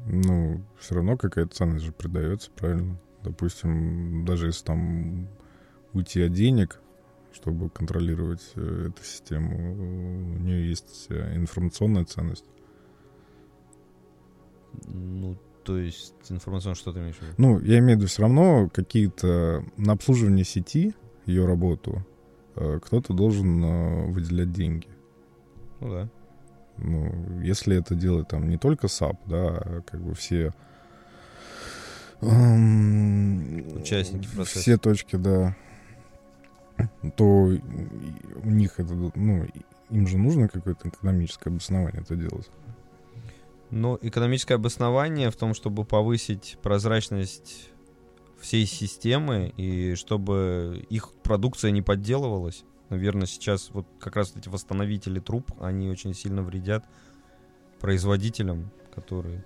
[0.05, 2.99] Ну, все равно какая-то ценность же придается, правильно?
[3.23, 5.27] Допустим, даже если там
[5.93, 6.79] уйти от денег,
[7.33, 12.45] чтобы контролировать э, эту систему, у нее есть э, информационная ценность.
[14.85, 17.33] Ну, то есть информационно что ты имеешь в виду?
[17.37, 20.93] Ну, я имею в виду все равно какие-то на обслуживание сети,
[21.25, 22.05] ее работу,
[22.55, 24.87] э, кто-то должен выделять деньги.
[25.79, 26.09] Ну да.
[26.77, 30.53] Ну, если это делает там не только SAP, да, а как бы все
[32.21, 34.59] Участники процесса.
[34.59, 35.55] все точки, да,
[37.15, 39.45] то у них это, ну,
[39.89, 42.49] им же нужно какое-то экономическое обоснование это делать.
[43.69, 47.69] Но экономическое обоснование в том, чтобы повысить прозрачность
[48.39, 52.63] всей системы и чтобы их продукция не подделывалась.
[52.89, 56.85] Наверное, сейчас вот как раз эти восстановители труб, они очень сильно вредят
[57.79, 59.43] производителям, которые,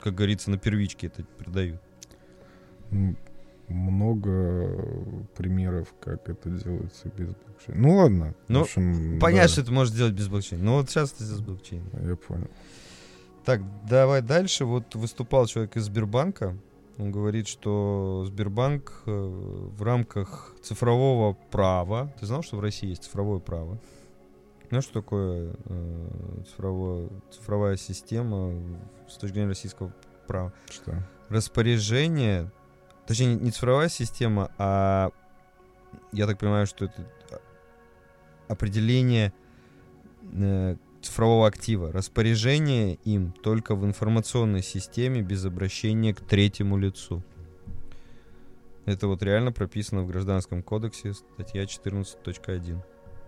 [0.00, 1.80] как говорится, на первичке это продают.
[3.68, 7.80] Много примеров, как это делается без блокчейна.
[7.80, 8.34] Ну ладно.
[8.48, 10.64] Ну, общем, Понятно, да, что это может сделать без блокчейна.
[10.64, 12.08] Но вот сейчас это с блокчейном.
[12.08, 12.48] Я понял.
[13.44, 14.64] Так, давай дальше.
[14.64, 16.56] Вот выступал человек из Сбербанка.
[16.98, 22.12] Он говорит, что Сбербанк э, в рамках цифрового права...
[22.18, 23.78] Ты знал, что в России есть цифровое право?
[24.68, 28.52] Знаешь, что такое э, цифровое, цифровая система
[29.08, 29.92] с точки зрения российского
[30.26, 30.52] права?
[30.70, 31.02] Что?
[31.30, 32.50] Распоряжение...
[33.06, 35.10] Точнее, не цифровая система, а...
[36.12, 37.06] Я так понимаю, что это
[38.46, 39.32] определение
[40.32, 41.90] э, цифрового актива.
[41.92, 47.22] Распоряжение им только в информационной системе без обращения к третьему лицу.
[48.84, 52.82] Это вот реально прописано в Гражданском кодексе, статья 14.1.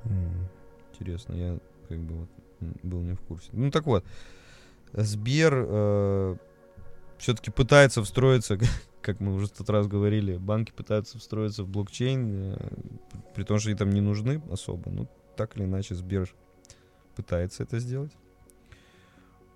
[0.04, 0.48] М.
[1.00, 1.58] Интересно, я
[1.88, 2.28] как бы вот
[2.82, 3.48] был не в курсе.
[3.52, 4.04] Ну так вот,
[4.92, 6.38] Сбер
[7.20, 8.58] все-таки пытается встроиться,
[9.02, 12.56] как мы уже в тот раз говорили, банки пытаются встроиться в блокчейн, э,
[13.34, 14.90] при том, что они там не нужны особо.
[14.90, 16.34] Ну, так или иначе, Сбер
[17.14, 18.12] пытается это сделать.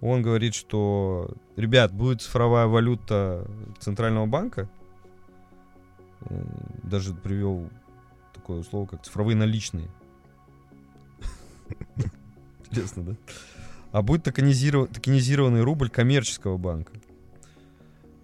[0.01, 3.49] Он говорит, что, ребят, будет цифровая валюта
[3.81, 4.69] Центрального банка.
[6.21, 6.45] Э,
[6.83, 7.71] Даже привел
[8.35, 9.89] такое слово, как цифровые наличные.
[12.75, 13.17] Интересно, да?
[13.93, 16.93] А будет токенизиров- токенизированный рубль коммерческого банка.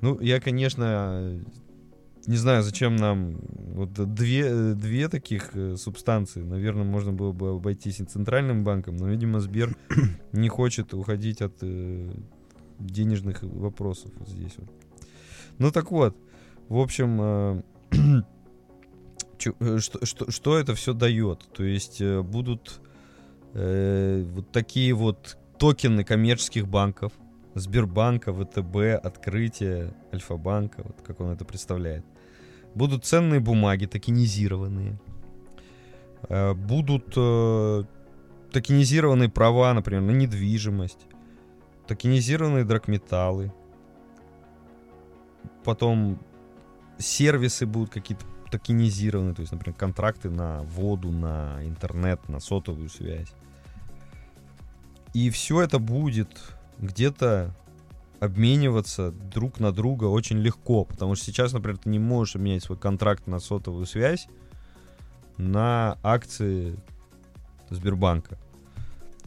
[0.00, 1.40] Ну, я, конечно,
[2.26, 3.36] не знаю, зачем нам
[3.74, 6.42] вот две, две таких э, субстанции.
[6.42, 9.76] Наверное, можно было бы обойтись и центральным банком, но, видимо, Сбер
[10.32, 12.10] не хочет уходить от э,
[12.78, 14.70] денежных вопросов вот здесь вот.
[15.58, 16.16] Ну так вот,
[16.68, 17.62] в общем, э,
[19.60, 21.46] э, что, что, что это все дает?
[21.52, 22.80] То есть э, будут
[23.54, 27.12] э, вот такие вот токены коммерческих банков,
[27.54, 32.04] Сбербанка, ВТБ, Открытие, Альфа-банка, вот как он это представляет.
[32.74, 34.98] Будут ценные бумаги, токенизированные.
[36.28, 37.84] Э, Будут э,
[38.52, 41.06] токенизированные права, например, на недвижимость.
[41.86, 43.52] Токенизированные драгметаллы.
[45.64, 46.20] Потом
[46.98, 53.32] сервисы будут какие-то токенизированные, то есть, например, контракты на воду, на интернет, на сотовую связь.
[55.14, 56.28] И все это будет
[56.78, 57.54] где-то
[58.20, 62.78] обмениваться друг на друга очень легко, потому что сейчас, например, ты не можешь обменять свой
[62.78, 64.28] контракт на сотовую связь
[65.38, 66.78] на акции
[67.70, 68.38] Сбербанка.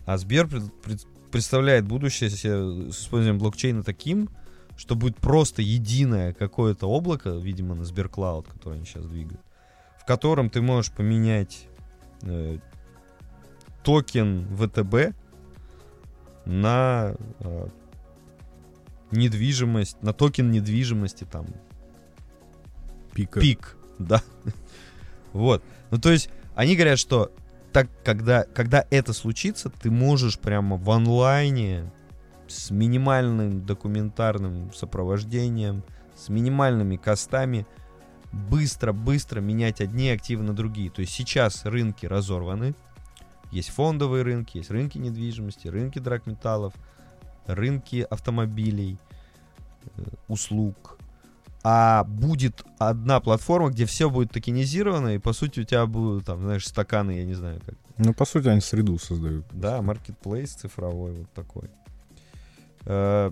[0.05, 4.29] А Сбер пред- пред- представляет будущее с использованием блокчейна таким,
[4.77, 9.41] что будет просто единое какое-то облако, видимо, на SberCloud, которое они сейчас двигают,
[9.99, 11.67] в котором ты можешь поменять
[12.21, 12.57] э,
[13.83, 15.15] токен ВТБ
[16.45, 17.67] на э,
[19.12, 21.45] недвижимость, на токен недвижимости там
[23.13, 23.39] Пика.
[23.39, 24.21] пик, да.
[25.33, 25.63] Вот.
[25.89, 27.31] Ну, то есть, они говорят, что
[27.71, 31.91] так, когда, когда это случится, ты можешь прямо в онлайне
[32.54, 35.84] с минимальным документарным сопровождением,
[36.16, 37.66] с минимальными костами
[38.32, 40.89] быстро-быстро менять одни активы на другие.
[40.89, 42.74] То есть сейчас рынки разорваны.
[43.52, 46.74] Есть фондовые рынки, есть рынки недвижимости, рынки драгметаллов,
[47.46, 48.98] рынки автомобилей,
[49.98, 50.98] э, услуг.
[51.63, 56.42] А будет одна платформа, где все будет токенизировано, и по сути у тебя будут, там,
[56.42, 57.76] знаешь, стаканы, я не знаю как.
[57.98, 59.46] Ну, по сути, они среду создают.
[59.52, 61.70] Да, маркетплейс цифровой вот такой.
[62.86, 63.32] Э,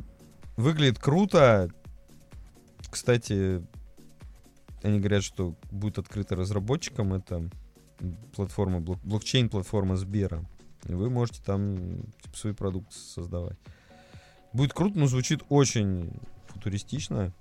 [0.58, 1.70] Выглядит круто.
[2.90, 3.66] Кстати,
[4.84, 7.14] они говорят, что будет открыто разработчикам.
[7.14, 7.50] Это
[8.36, 10.44] платформа, блок- блокчейн-платформа Сбера.
[10.86, 13.58] И вы можете там типа, свои продукты создавать.
[14.54, 16.12] Будет круто, но звучит очень
[16.48, 17.32] футуристично.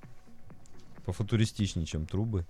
[1.04, 2.46] Пофутуристичнее, чем трубы.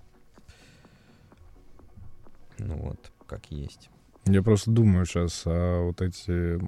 [2.59, 3.89] Ну вот, как есть.
[4.25, 6.59] Я просто думаю сейчас, а вот эти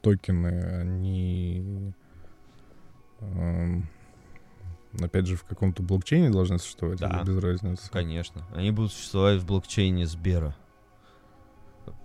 [0.00, 1.92] токены, они...
[5.00, 6.98] опять же, в каком-то блокчейне должны существовать?
[6.98, 7.22] Да.
[7.24, 7.90] без разницы?
[7.90, 8.46] Конечно.
[8.54, 10.56] Они будут существовать в блокчейне Сбера.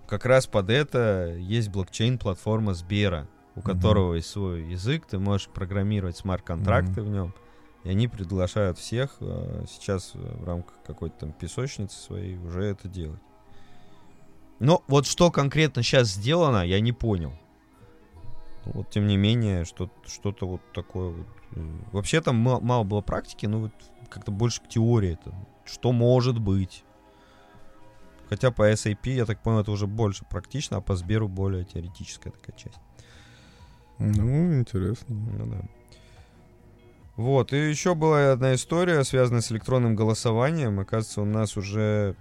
[0.08, 3.26] Как раз под это есть блокчейн-платформа Сбера,
[3.56, 3.72] у Мгм.
[3.72, 7.34] которого есть свой язык, ты можешь программировать смарт-контракты в нем,
[7.82, 12.86] и они приглашают всех э, сейчас э, в рамках какой-то там песочницы своей уже это
[12.88, 13.20] делать.
[14.60, 17.32] Но вот что конкретно сейчас сделано, я не понял.
[18.66, 21.26] Вот, тем не менее, что- что-то вот такое вот.
[21.52, 23.72] э, Вообще там ма- мало было практики, но вот
[24.10, 25.34] как-то больше к теории это.
[25.64, 26.84] Что может быть?
[28.28, 32.30] Хотя по SAP, я так понял, это уже больше практично, а по Сберу более теоретическая
[32.30, 32.78] такая часть.
[33.98, 35.14] Ну, интересно.
[35.14, 35.60] Ну да.
[37.16, 40.80] Вот, и еще была одна история, связанная с электронным голосованием.
[40.80, 42.14] Оказывается, у нас уже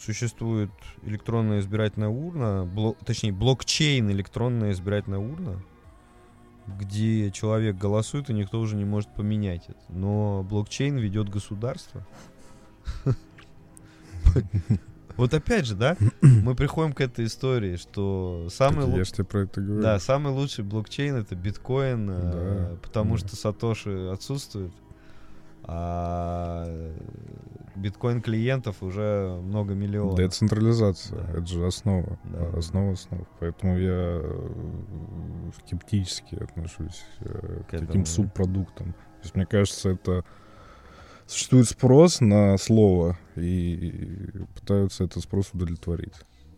[0.00, 0.70] существует
[1.02, 5.62] электронная избирательная урна, бло- точнее, блокчейн электронная избирательная урна,
[6.78, 9.80] где человек голосует, и никто уже не может поменять это.
[9.88, 12.04] Но блокчейн ведет государство.
[15.16, 19.12] Вот опять же, да, мы приходим к этой истории, что самый Так лу- я же
[19.12, 19.82] тебе про это говорю.
[19.82, 23.26] да, самый лучший блокчейн это биткоин, э, Да, потому да.
[23.26, 24.72] что Сатоши отсутствует,
[25.64, 26.64] а
[27.78, 30.16] биткоин клиентов уже много миллионов.
[30.16, 31.32] Децентрализация, Да.
[31.32, 33.26] это же основа, Да, основа основ.
[33.40, 38.92] Поэтому я э, скептически отношусь э, К к этому, таким субпродуктам.
[38.92, 40.24] То есть, мне кажется, это
[41.26, 46.14] существует спрос на слово, и пытаются этот спрос удовлетворить.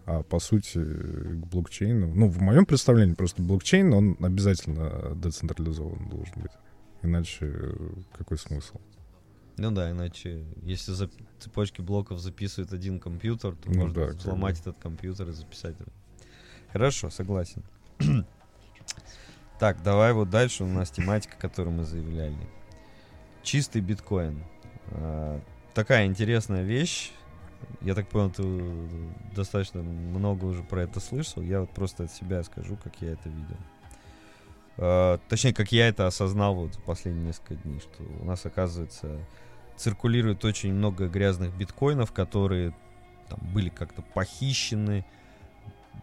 [0.07, 6.35] А по сути, к блокчейну, ну, в моем представлении просто блокчейн, он обязательно децентрализован должен
[6.43, 6.53] быть.
[7.03, 7.73] Иначе э,
[8.17, 8.79] какой смысл?
[9.61, 14.51] Ну да, иначе, если за цепочки блоков записывает один компьютер, то Ну можно да, бы.
[14.51, 15.77] этот компьютер и записать.
[16.73, 17.63] Хорошо, согласен.
[19.59, 22.39] так, давай вот дальше у нас тематика, которую мы заявляли.
[23.43, 24.43] Чистый биткоин.
[24.93, 25.43] А,
[25.75, 27.13] такая интересная вещь.
[27.83, 31.43] Я так понял, ты достаточно много уже про это слышал.
[31.43, 33.59] Я вот просто от себя скажу, как я это видел.
[34.79, 39.19] А, точнее, как я это осознал вот за последние несколько дней, что у нас, оказывается,
[39.81, 42.75] циркулирует очень много грязных биткоинов, которые
[43.29, 45.07] там были как-то похищены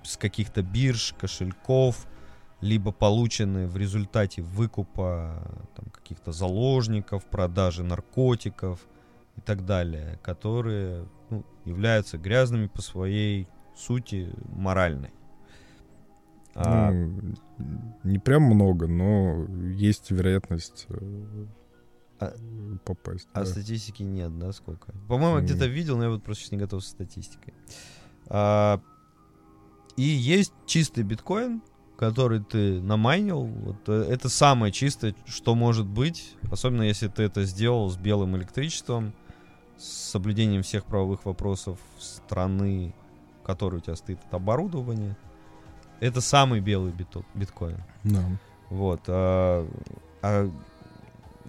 [0.03, 2.07] с каких-то бирж, кошельков,
[2.59, 5.43] либо получены в результате выкупа
[5.75, 8.79] там, каких-то заложников, продажи наркотиков
[9.35, 15.11] и так далее, которые ну, являются грязными по своей сути моральной.
[16.55, 17.35] А, Ну,
[18.03, 21.45] не прям много, но есть вероятность э,
[22.19, 22.36] А-
[22.84, 23.27] попасть.
[23.34, 23.45] А да.
[23.45, 24.93] статистики нет, да, сколько?
[25.08, 27.53] По-моему, где-то видел, но я вот просто сейчас не готов со статистикой.
[28.27, 28.82] А,
[29.95, 31.62] и есть чистый биткоин,
[31.97, 33.43] который ты намайнил.
[33.43, 38.38] Вот, э, это самое чистое, что может быть, особенно если ты это сделал с белым
[38.38, 39.13] электричеством,
[39.77, 42.93] с соблюдением всех правовых вопросов страны,
[43.41, 45.17] в которой у тебя стоит это оборудование.
[46.00, 47.83] Это самый белый бито- биткоин.
[48.04, 48.23] Да.
[48.69, 49.02] Вот.
[49.08, 49.67] А,
[50.21, 50.52] а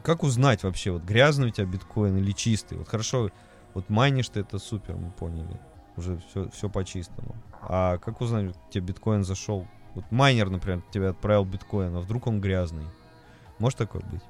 [0.03, 2.79] как узнать вообще, вот грязный у тебя биткоин или чистый?
[2.79, 3.31] Вот хорошо,
[3.75, 5.61] вот майнишь ты, это супер, мы поняли.
[5.97, 7.35] Уже все, все по-чистому.
[7.61, 9.67] А как узнать, тебе биткоин зашел?
[9.95, 12.87] Вот майнер, например, тебе отправил биткоин, а вдруг он грязный?
[13.59, 14.23] Может такое быть?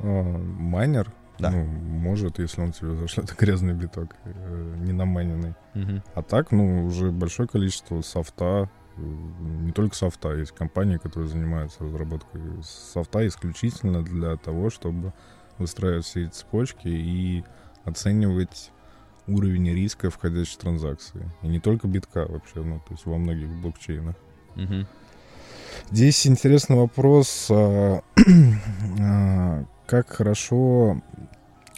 [0.00, 1.12] А, майнер?
[1.38, 1.50] Да.
[1.50, 5.54] Ну, может, если он тебе зашлет грязный биток, э, не намайненный.
[5.74, 6.02] Мгм.
[6.14, 12.40] А так, ну, уже большое количество софта Не только софта, есть компании, которые занимаются разработкой
[12.62, 15.12] софта исключительно для того, чтобы
[15.58, 17.44] выстраивать все эти цепочки и
[17.84, 18.70] оценивать
[19.26, 21.30] уровень риска входящей транзакции.
[21.42, 24.16] И не только битка вообще, ну, то есть во многих блокчейнах.
[24.54, 24.86] Мгм.
[25.90, 28.02] Здесь интересный вопрос, а,
[29.00, 31.00] а, как хорошо,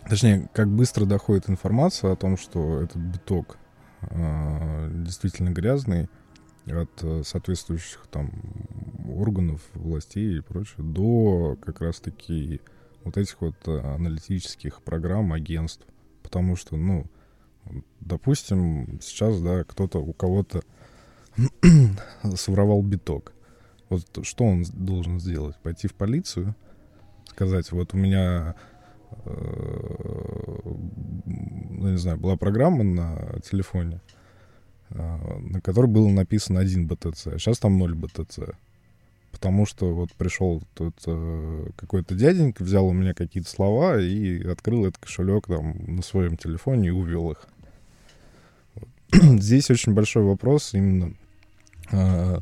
[0.08, 3.56] точнее, как быстро доходит информация о том, что этот биток
[4.02, 6.08] а, действительно грязный
[6.66, 8.30] от э, соответствующих там
[9.08, 12.60] органов, властей и прочее, до как раз-таки
[13.04, 15.86] вот этих вот э, аналитических программ, агентств.
[16.22, 17.06] Потому что, ну,
[18.00, 20.62] допустим, сейчас, да, кто-то у кого-то
[22.34, 23.32] своровал биток.
[23.88, 25.56] Вот что он должен сделать?
[25.62, 26.56] Пойти в полицию,
[27.26, 28.56] сказать, вот у меня,
[29.24, 30.58] э,
[31.24, 34.00] ну, не знаю, была программа на телефоне,
[34.90, 38.40] на которой было написано 1 БТЦ, а сейчас там 0 БТЦ.
[39.32, 44.86] Потому что вот пришел тут э, какой-то дяденька, взял у меня какие-то слова и открыл
[44.86, 47.46] этот кошелек там на своем телефоне и увел их.
[49.12, 51.12] Здесь очень большой вопрос именно
[51.92, 52.38] э,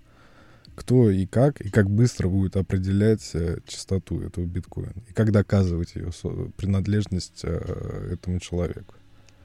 [0.75, 5.95] кто и как, и как быстро будет определять э, частоту этого биткоина, и как доказывать
[5.95, 6.11] ее
[6.57, 8.95] принадлежность э, этому человеку.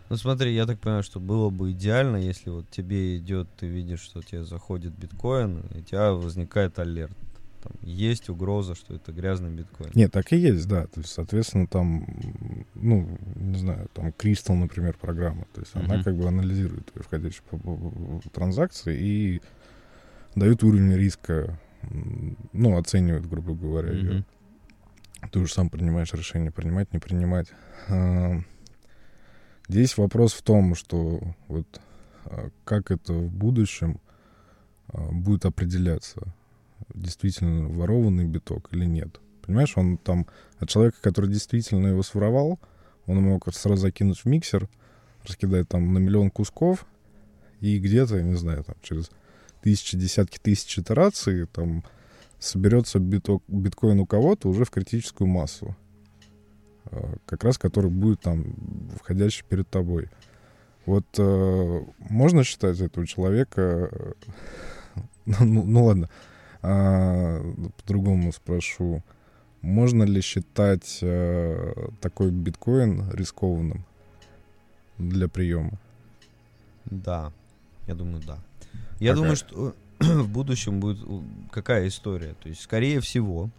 [0.09, 4.01] Ну смотри, я так понимаю, что было бы идеально, если вот тебе идет, ты видишь,
[4.01, 7.15] что тебе заходит биткоин, и у тебя возникает алерт.
[7.61, 9.91] Там есть угроза, что это грязный биткоин.
[9.93, 10.87] Нет, так и есть, да.
[10.87, 12.07] То есть, соответственно, там,
[12.73, 15.45] ну, не знаю, там Crystal, например, программа.
[15.53, 17.43] То есть она как бы анализирует твои входящие
[18.31, 19.41] транзакции и
[20.35, 21.59] дает уровень риска,
[22.53, 24.23] ну, оценивает, грубо говоря, ее.
[25.31, 27.51] Ты уже сам принимаешь решение, принимать, не принимать.
[29.69, 31.67] Здесь вопрос в том, что вот
[32.25, 34.01] а, как это в будущем
[34.87, 36.33] а, будет определяться,
[36.95, 39.19] действительно ворованный биток или нет.
[39.43, 40.25] Понимаешь, он там
[40.57, 42.59] от человека, который действительно его своровал,
[43.05, 44.67] он мог сразу закинуть в миксер,
[45.23, 46.87] раскидать там на миллион кусков,
[47.59, 49.11] и где-то, я не знаю, там через
[49.61, 51.83] тысячи, десятки тысяч итераций там
[52.39, 55.75] соберется биток, биткоин у кого-то уже в критическую массу.
[57.25, 58.43] Как раз который будет там
[58.99, 60.09] входящий перед тобой.
[60.85, 63.89] Вот э, можно считать этого человека...
[63.91, 64.13] э,
[65.39, 66.09] Ну, ну ладно,
[66.63, 67.39] а,
[67.77, 69.03] по-другому спрошу.
[69.61, 73.85] Можно ли считать э, такой биткоин рискованным
[74.97, 75.77] для приема?
[76.85, 77.31] Да,
[77.87, 78.39] я думаю, да.
[78.99, 79.15] Я Какая?
[79.15, 80.99] думаю, что в будущем будет
[81.51, 82.35] какая история.
[82.41, 83.49] То есть, скорее всего,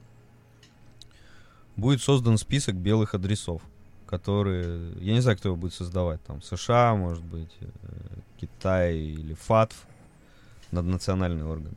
[1.80, 3.62] будет создан список белых адресов,
[4.06, 4.92] которые...
[5.00, 6.22] Я не знаю, кто его будет создавать.
[6.22, 7.66] Там США, может быть, э,
[8.40, 9.86] Китай или ФАТФ,
[10.70, 11.74] наднациональный орган.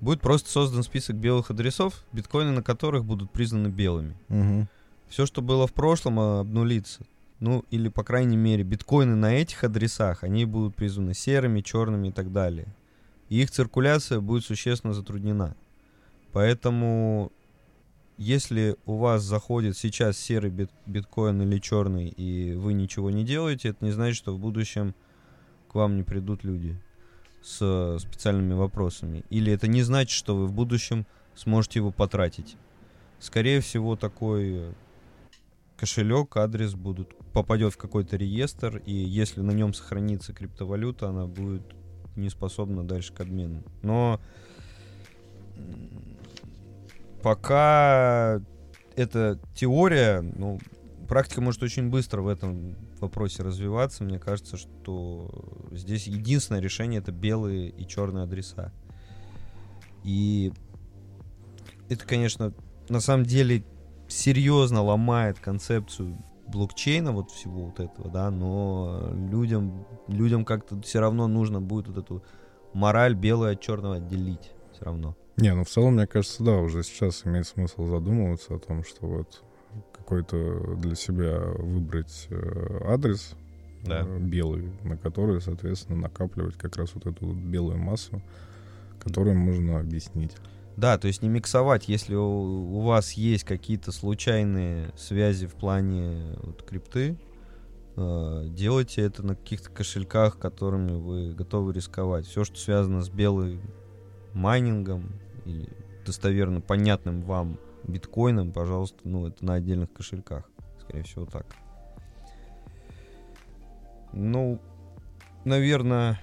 [0.00, 4.16] Будет просто создан список белых адресов, биткоины на которых будут признаны белыми.
[5.08, 7.04] Все, что было в прошлом, обнулится.
[7.40, 12.12] Ну, или, по крайней мере, биткоины на этих адресах, они будут признаны серыми, черными и
[12.12, 12.68] так далее.
[13.28, 15.56] И их циркуляция будет существенно затруднена.
[16.32, 17.32] Поэтому,
[18.20, 23.70] если у вас заходит сейчас серый бит- биткоин или черный, и вы ничего не делаете,
[23.70, 24.94] это не значит, что в будущем
[25.70, 26.78] к вам не придут люди
[27.42, 29.24] с э, специальными вопросами.
[29.30, 32.58] Или это не значит, что вы в будущем сможете его потратить.
[33.20, 34.72] Скорее всего, такой э,
[35.78, 41.62] кошелек, адрес будут попадет в какой-то реестр, и если на нем сохранится криптовалюта, она будет
[42.16, 43.62] не способна дальше к обмену.
[43.80, 44.20] Но
[47.22, 48.40] пока
[48.96, 50.58] это теория, ну,
[51.08, 54.04] практика может очень быстро в этом вопросе развиваться.
[54.04, 55.30] Мне кажется, что
[55.70, 58.72] здесь единственное решение это белые и черные адреса.
[60.04, 60.52] И
[61.88, 62.52] это, конечно,
[62.88, 63.64] на самом деле
[64.08, 66.16] серьезно ломает концепцию
[66.46, 71.98] блокчейна, вот всего вот этого, да, но людям, людям как-то все равно нужно будет вот
[71.98, 72.24] эту
[72.72, 74.50] мораль белое от черного отделить.
[74.72, 75.16] Все равно.
[75.40, 79.06] Не, ну в целом, мне кажется, да, уже сейчас имеет смысл задумываться о том, что
[79.06, 79.42] вот
[79.96, 83.34] какой-то для себя выбрать э, адрес
[83.84, 84.02] Да.
[84.06, 88.20] э, белый, на который, соответственно, накапливать как раз вот эту вот белую массу,
[89.02, 90.32] которую можно объяснить.
[90.76, 96.36] Да, то есть не миксовать, если у, у вас есть какие-то случайные связи в плане
[96.42, 97.16] вот, крипты,
[97.96, 102.26] э, делайте это на каких-то кошельках, которыми вы готовы рисковать.
[102.26, 103.60] Все, что связано с белым
[104.34, 105.12] майнингом
[105.44, 105.68] или
[106.04, 110.50] достоверно понятным вам биткоином, пожалуйста, ну, это на отдельных кошельках.
[110.80, 111.46] Скорее всего, так.
[114.12, 114.60] Ну,
[115.44, 116.20] наверное,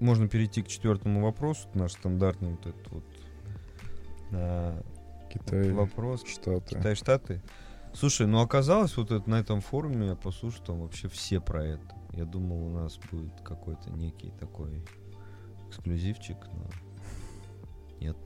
[0.00, 3.04] можно перейти к четвертому вопросу, наш стандартный вот этот вот
[4.32, 4.82] а,
[5.32, 6.24] Китай, вопрос.
[6.26, 6.76] Штаты.
[6.76, 7.42] Китай, Штаты.
[7.92, 11.94] Слушай, ну оказалось, вот это, на этом форуме я послушал, там вообще все про это.
[12.12, 14.84] Я думал, у нас будет какой-то некий такой
[15.70, 16.70] эксклюзивчик, но
[18.00, 18.16] нет.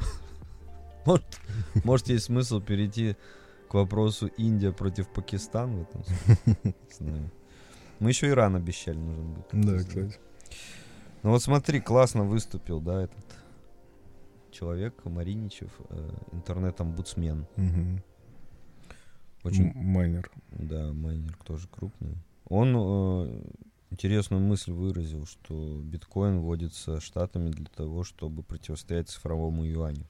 [1.06, 1.40] Может,
[1.84, 3.16] может есть смысл перейти
[3.68, 6.04] к вопросу Индия против Пакистана в этом
[6.90, 7.30] смысле?
[8.00, 9.46] Мы еще Иран обещали, нужен будет.
[9.52, 10.18] Да, кстати.
[11.22, 13.24] Ну вот смотри, классно выступил, да, этот
[14.50, 17.46] человек, Мариничев, э, интернет-омбудсмен.
[17.56, 18.02] Мгм.
[19.42, 20.30] Очень, Майнер.
[20.52, 22.16] да, майнер тоже крупный.
[22.48, 23.42] Он э,
[23.94, 30.04] интересную мысль выразил, что биткоин вводится штатами для того, чтобы противостоять цифровому юаню.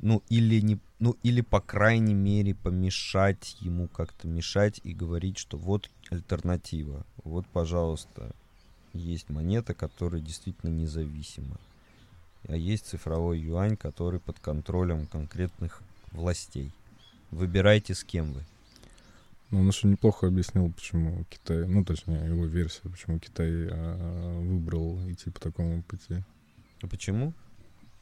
[0.00, 5.56] Ну, или не, ну, или по крайней мере помешать ему как-то мешать и говорить, что
[5.56, 7.06] вот альтернатива.
[7.22, 8.34] Вот, пожалуйста,
[8.92, 11.56] есть монета, которая действительно независима.
[12.48, 16.72] А есть цифровой юань, который под контролем конкретных властей.
[17.30, 18.42] Выбирайте, с кем вы.
[19.54, 24.98] Ну, он еще неплохо объяснил, почему Китай, ну, точнее, его версия, почему Китай а, выбрал
[25.08, 26.24] идти по такому пути.
[26.82, 27.32] А почему?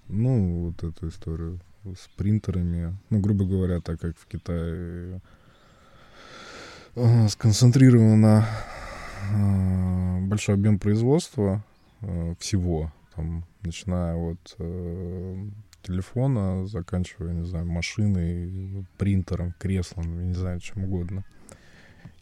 [0.08, 2.96] Ну, вот эту историю с принтерами.
[3.10, 5.20] Ну, грубо говоря, так как в Китае
[6.94, 8.46] э, сконцентрировано
[9.30, 11.62] э, большой объем производства
[12.38, 14.56] всего, там, начиная от
[15.82, 21.24] телефона, заканчивая, не знаю, машиной, принтером, креслом, не знаю, чем угодно.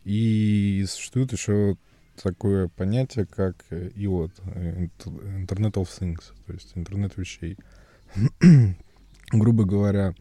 [0.04, 1.76] И существует еще
[2.22, 7.56] такое понятие, как э, IoT, э, Int- Internet of Things, то есть интернет вещей.
[9.32, 10.14] Грубо говоря,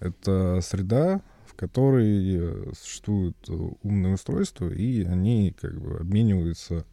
[0.00, 3.52] это среда, в которой э, существуют э,
[3.82, 6.84] умные устройства, и они как бы обмениваются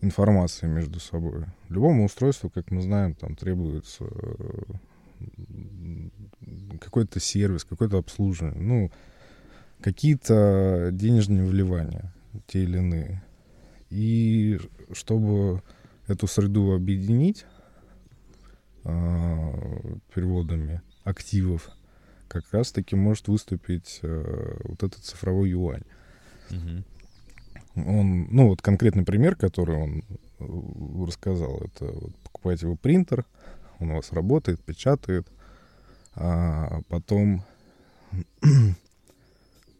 [0.00, 1.44] информацией между собой.
[1.68, 4.62] Любому устройству, как мы знаем, там требуется э,
[6.80, 8.90] какой-то сервис, какое-то обслуживание, ну,
[9.82, 12.12] какие-то денежные вливания,
[12.46, 13.22] те или иные.
[13.90, 14.58] И
[14.92, 15.62] чтобы
[16.06, 17.44] эту среду объединить
[18.84, 19.52] а,
[20.14, 21.70] переводами активов,
[22.28, 25.82] как раз-таки может выступить э, вот этот цифровой юань.
[27.74, 30.02] Он, ну вот конкретный пример, который он
[30.38, 33.26] э, рассказал, это вот покупаете вы принтер,
[33.80, 35.26] он у вас работает, печатает,
[36.14, 37.44] а потом,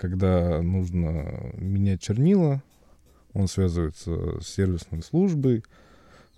[0.02, 2.60] когда нужно менять чернила,
[3.34, 5.62] он связывается с сервисной службой,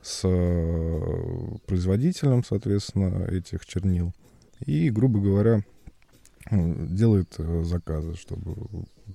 [0.03, 4.13] с э, производителем, соответственно, этих чернил.
[4.67, 5.63] И, грубо говоря,
[6.51, 8.55] ну, делает э, заказы, чтобы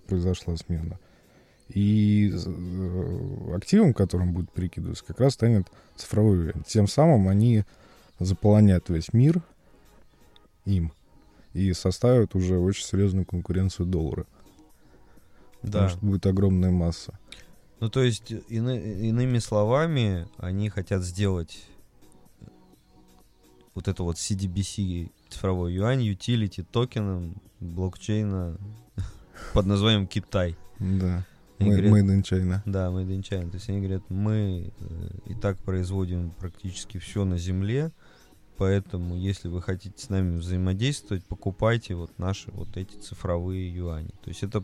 [0.08, 1.00] произошла смена.
[1.68, 6.64] И э, активом, которым будет перекидываться, как раз станет цифровой юань.
[6.66, 7.66] Тем самым они
[8.18, 9.44] заполонят весь мир
[10.66, 10.92] им
[11.54, 14.26] и составят уже очень серьезную конкуренцию доллара.
[15.62, 15.90] Потому Да.
[15.90, 17.18] что будет огромная масса.
[17.80, 21.64] Ну, то есть, ины- иными словами, они хотят сделать
[23.76, 28.58] вот это вот CDBC цифровой юань, utility токеном блокчейна
[29.54, 30.58] под названием Китай.
[30.80, 31.26] Да.
[31.60, 32.62] Они Made говорят, made in China.
[32.66, 33.50] Да, Made in China.
[33.50, 37.92] То есть они говорят, мы э, и так производим практически все на земле,
[38.58, 44.10] поэтому если вы хотите с нами взаимодействовать, покупайте вот наши вот эти цифровые юани.
[44.24, 44.64] То есть это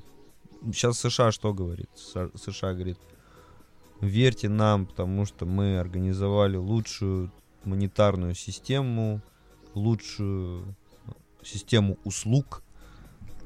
[0.64, 1.90] сейчас США что говорит?
[1.96, 2.98] США говорит,
[4.02, 7.32] верьте нам, потому что мы организовали лучшую
[7.64, 9.22] монетарную систему,
[9.74, 10.76] лучшую
[11.44, 12.64] систему услуг,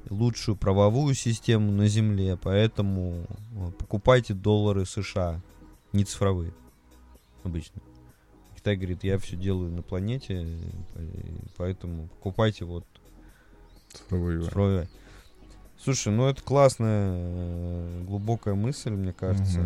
[0.09, 5.41] лучшую правовую систему на Земле, поэтому э, покупайте доллары США,
[5.93, 6.53] не цифровые,
[7.43, 7.81] обычно.
[8.55, 10.45] Китай говорит, я все делаю на планете,
[10.95, 11.09] э,
[11.57, 12.85] поэтому покупайте вот
[13.93, 14.45] Цифровой юань.
[14.45, 14.89] цифровые.
[15.83, 19.59] Слушай, ну это классная, э, глубокая мысль, мне кажется.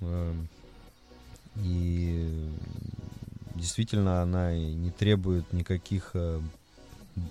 [0.00, 0.48] Эм,
[1.56, 2.50] И
[3.54, 6.40] действительно она не требует никаких э,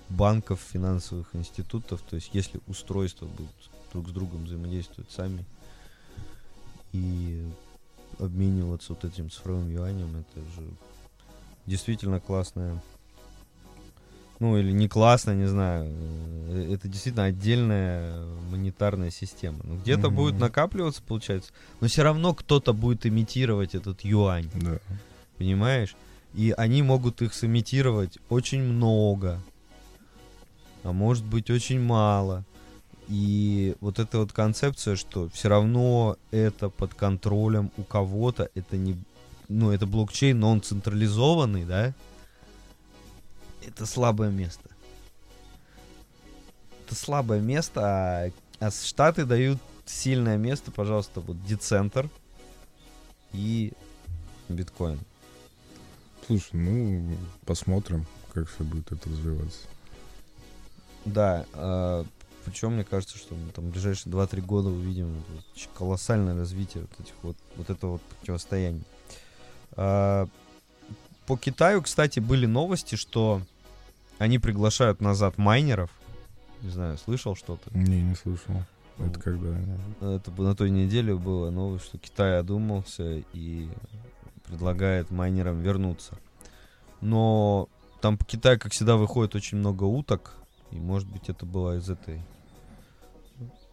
[0.08, 2.00] банков, финансовых институтов.
[2.02, 5.44] То есть если устройства будут друг с другом взаимодействовать сами
[6.92, 7.46] и
[8.18, 10.66] обмениваться вот этим цифровым юанем, это же
[11.66, 12.80] действительно классная
[14.44, 15.86] ну или не классно, не знаю.
[16.48, 18.14] э, Это действительно отдельная
[18.50, 19.60] монетарная система.
[19.64, 20.16] Ну, где-то Мгм.
[20.16, 24.78] будет накапливаться, получается, но все равно кто-то будет имитировать этот юань, Да.
[25.38, 25.96] понимаешь?
[26.34, 29.40] И они могут их сымитировать очень много,
[30.82, 32.44] а может быть очень мало.
[33.08, 38.96] И вот эта вот концепция, что все равно это под контролем у кого-то, это не,
[39.48, 41.94] ну, это блокчейн, но он централизованный, да?
[43.66, 44.70] Это слабое место.
[46.86, 52.10] Это слабое место, а, а Штаты дают сильное место, пожалуйста, вот децентр
[53.32, 53.72] и
[54.48, 55.00] биткоин.
[56.26, 59.66] Слушай, ну, посмотрим, как все будет это развиваться.
[61.04, 62.04] Да, а,
[62.44, 65.44] причем мне кажется, что мы там в ближайшие 2-3 года увидим вот
[65.76, 68.84] колоссальное развитие вот этих вот, вот этого вот противостояния.
[69.72, 70.28] А,
[71.26, 73.42] по Китаю, кстати, были новости, что
[74.18, 75.90] они приглашают назад майнеров.
[76.62, 77.76] Не знаю, слышал что-то?
[77.76, 78.54] Не, не слышал.
[78.98, 79.56] Это когда?
[80.00, 83.68] Это на той неделе было новость, что Китай одумался и
[84.44, 86.16] предлагает майнерам вернуться.
[87.00, 87.68] Но
[88.00, 90.34] там по Китаю, как всегда, выходит очень много уток.
[90.70, 92.20] И, может быть, это была из этой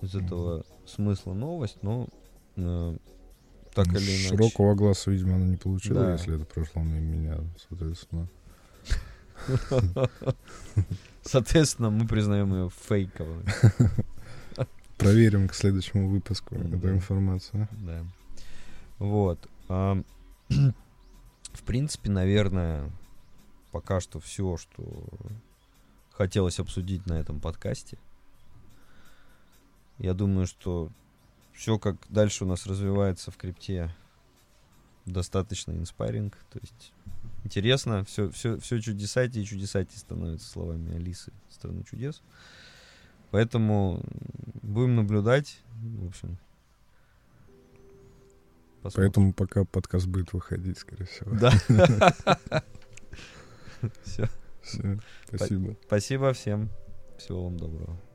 [0.01, 0.87] из этого mm-hmm.
[0.87, 2.07] смысла новость, но
[2.55, 2.97] э,
[3.73, 4.29] так или иначе.
[4.29, 6.13] Широкого глаза, видимо, она не получила, да.
[6.13, 7.37] если это прошло мимо меня,
[7.69, 8.27] соответственно.
[11.23, 13.43] Соответственно, мы признаем ее фейковой.
[14.97, 17.67] Проверим к следующему выпуску эту информацию.
[17.71, 18.03] Да.
[18.99, 19.39] Вот.
[19.67, 22.91] В принципе, наверное,
[23.71, 24.83] пока что все, что
[26.11, 27.97] хотелось обсудить на этом подкасте.
[29.97, 30.89] Я думаю, что
[31.53, 33.93] все, как дальше у нас развивается в крипте,
[35.05, 36.37] достаточно inspiring.
[36.51, 36.93] То есть
[37.43, 42.21] интересно, все, все, все чудесати и чудесати становятся словами Алисы страны чудес.
[43.31, 44.03] Поэтому
[44.61, 45.59] будем наблюдать.
[45.81, 46.37] В общем.
[48.81, 49.11] Посмотрим.
[49.11, 51.35] Поэтому пока подкаст будет выходить, скорее всего.
[51.35, 51.51] Да.
[54.03, 54.27] Все.
[54.61, 54.99] Все.
[55.27, 55.75] Спасибо.
[55.85, 56.69] Спасибо всем.
[57.17, 58.10] Всего вам доброго.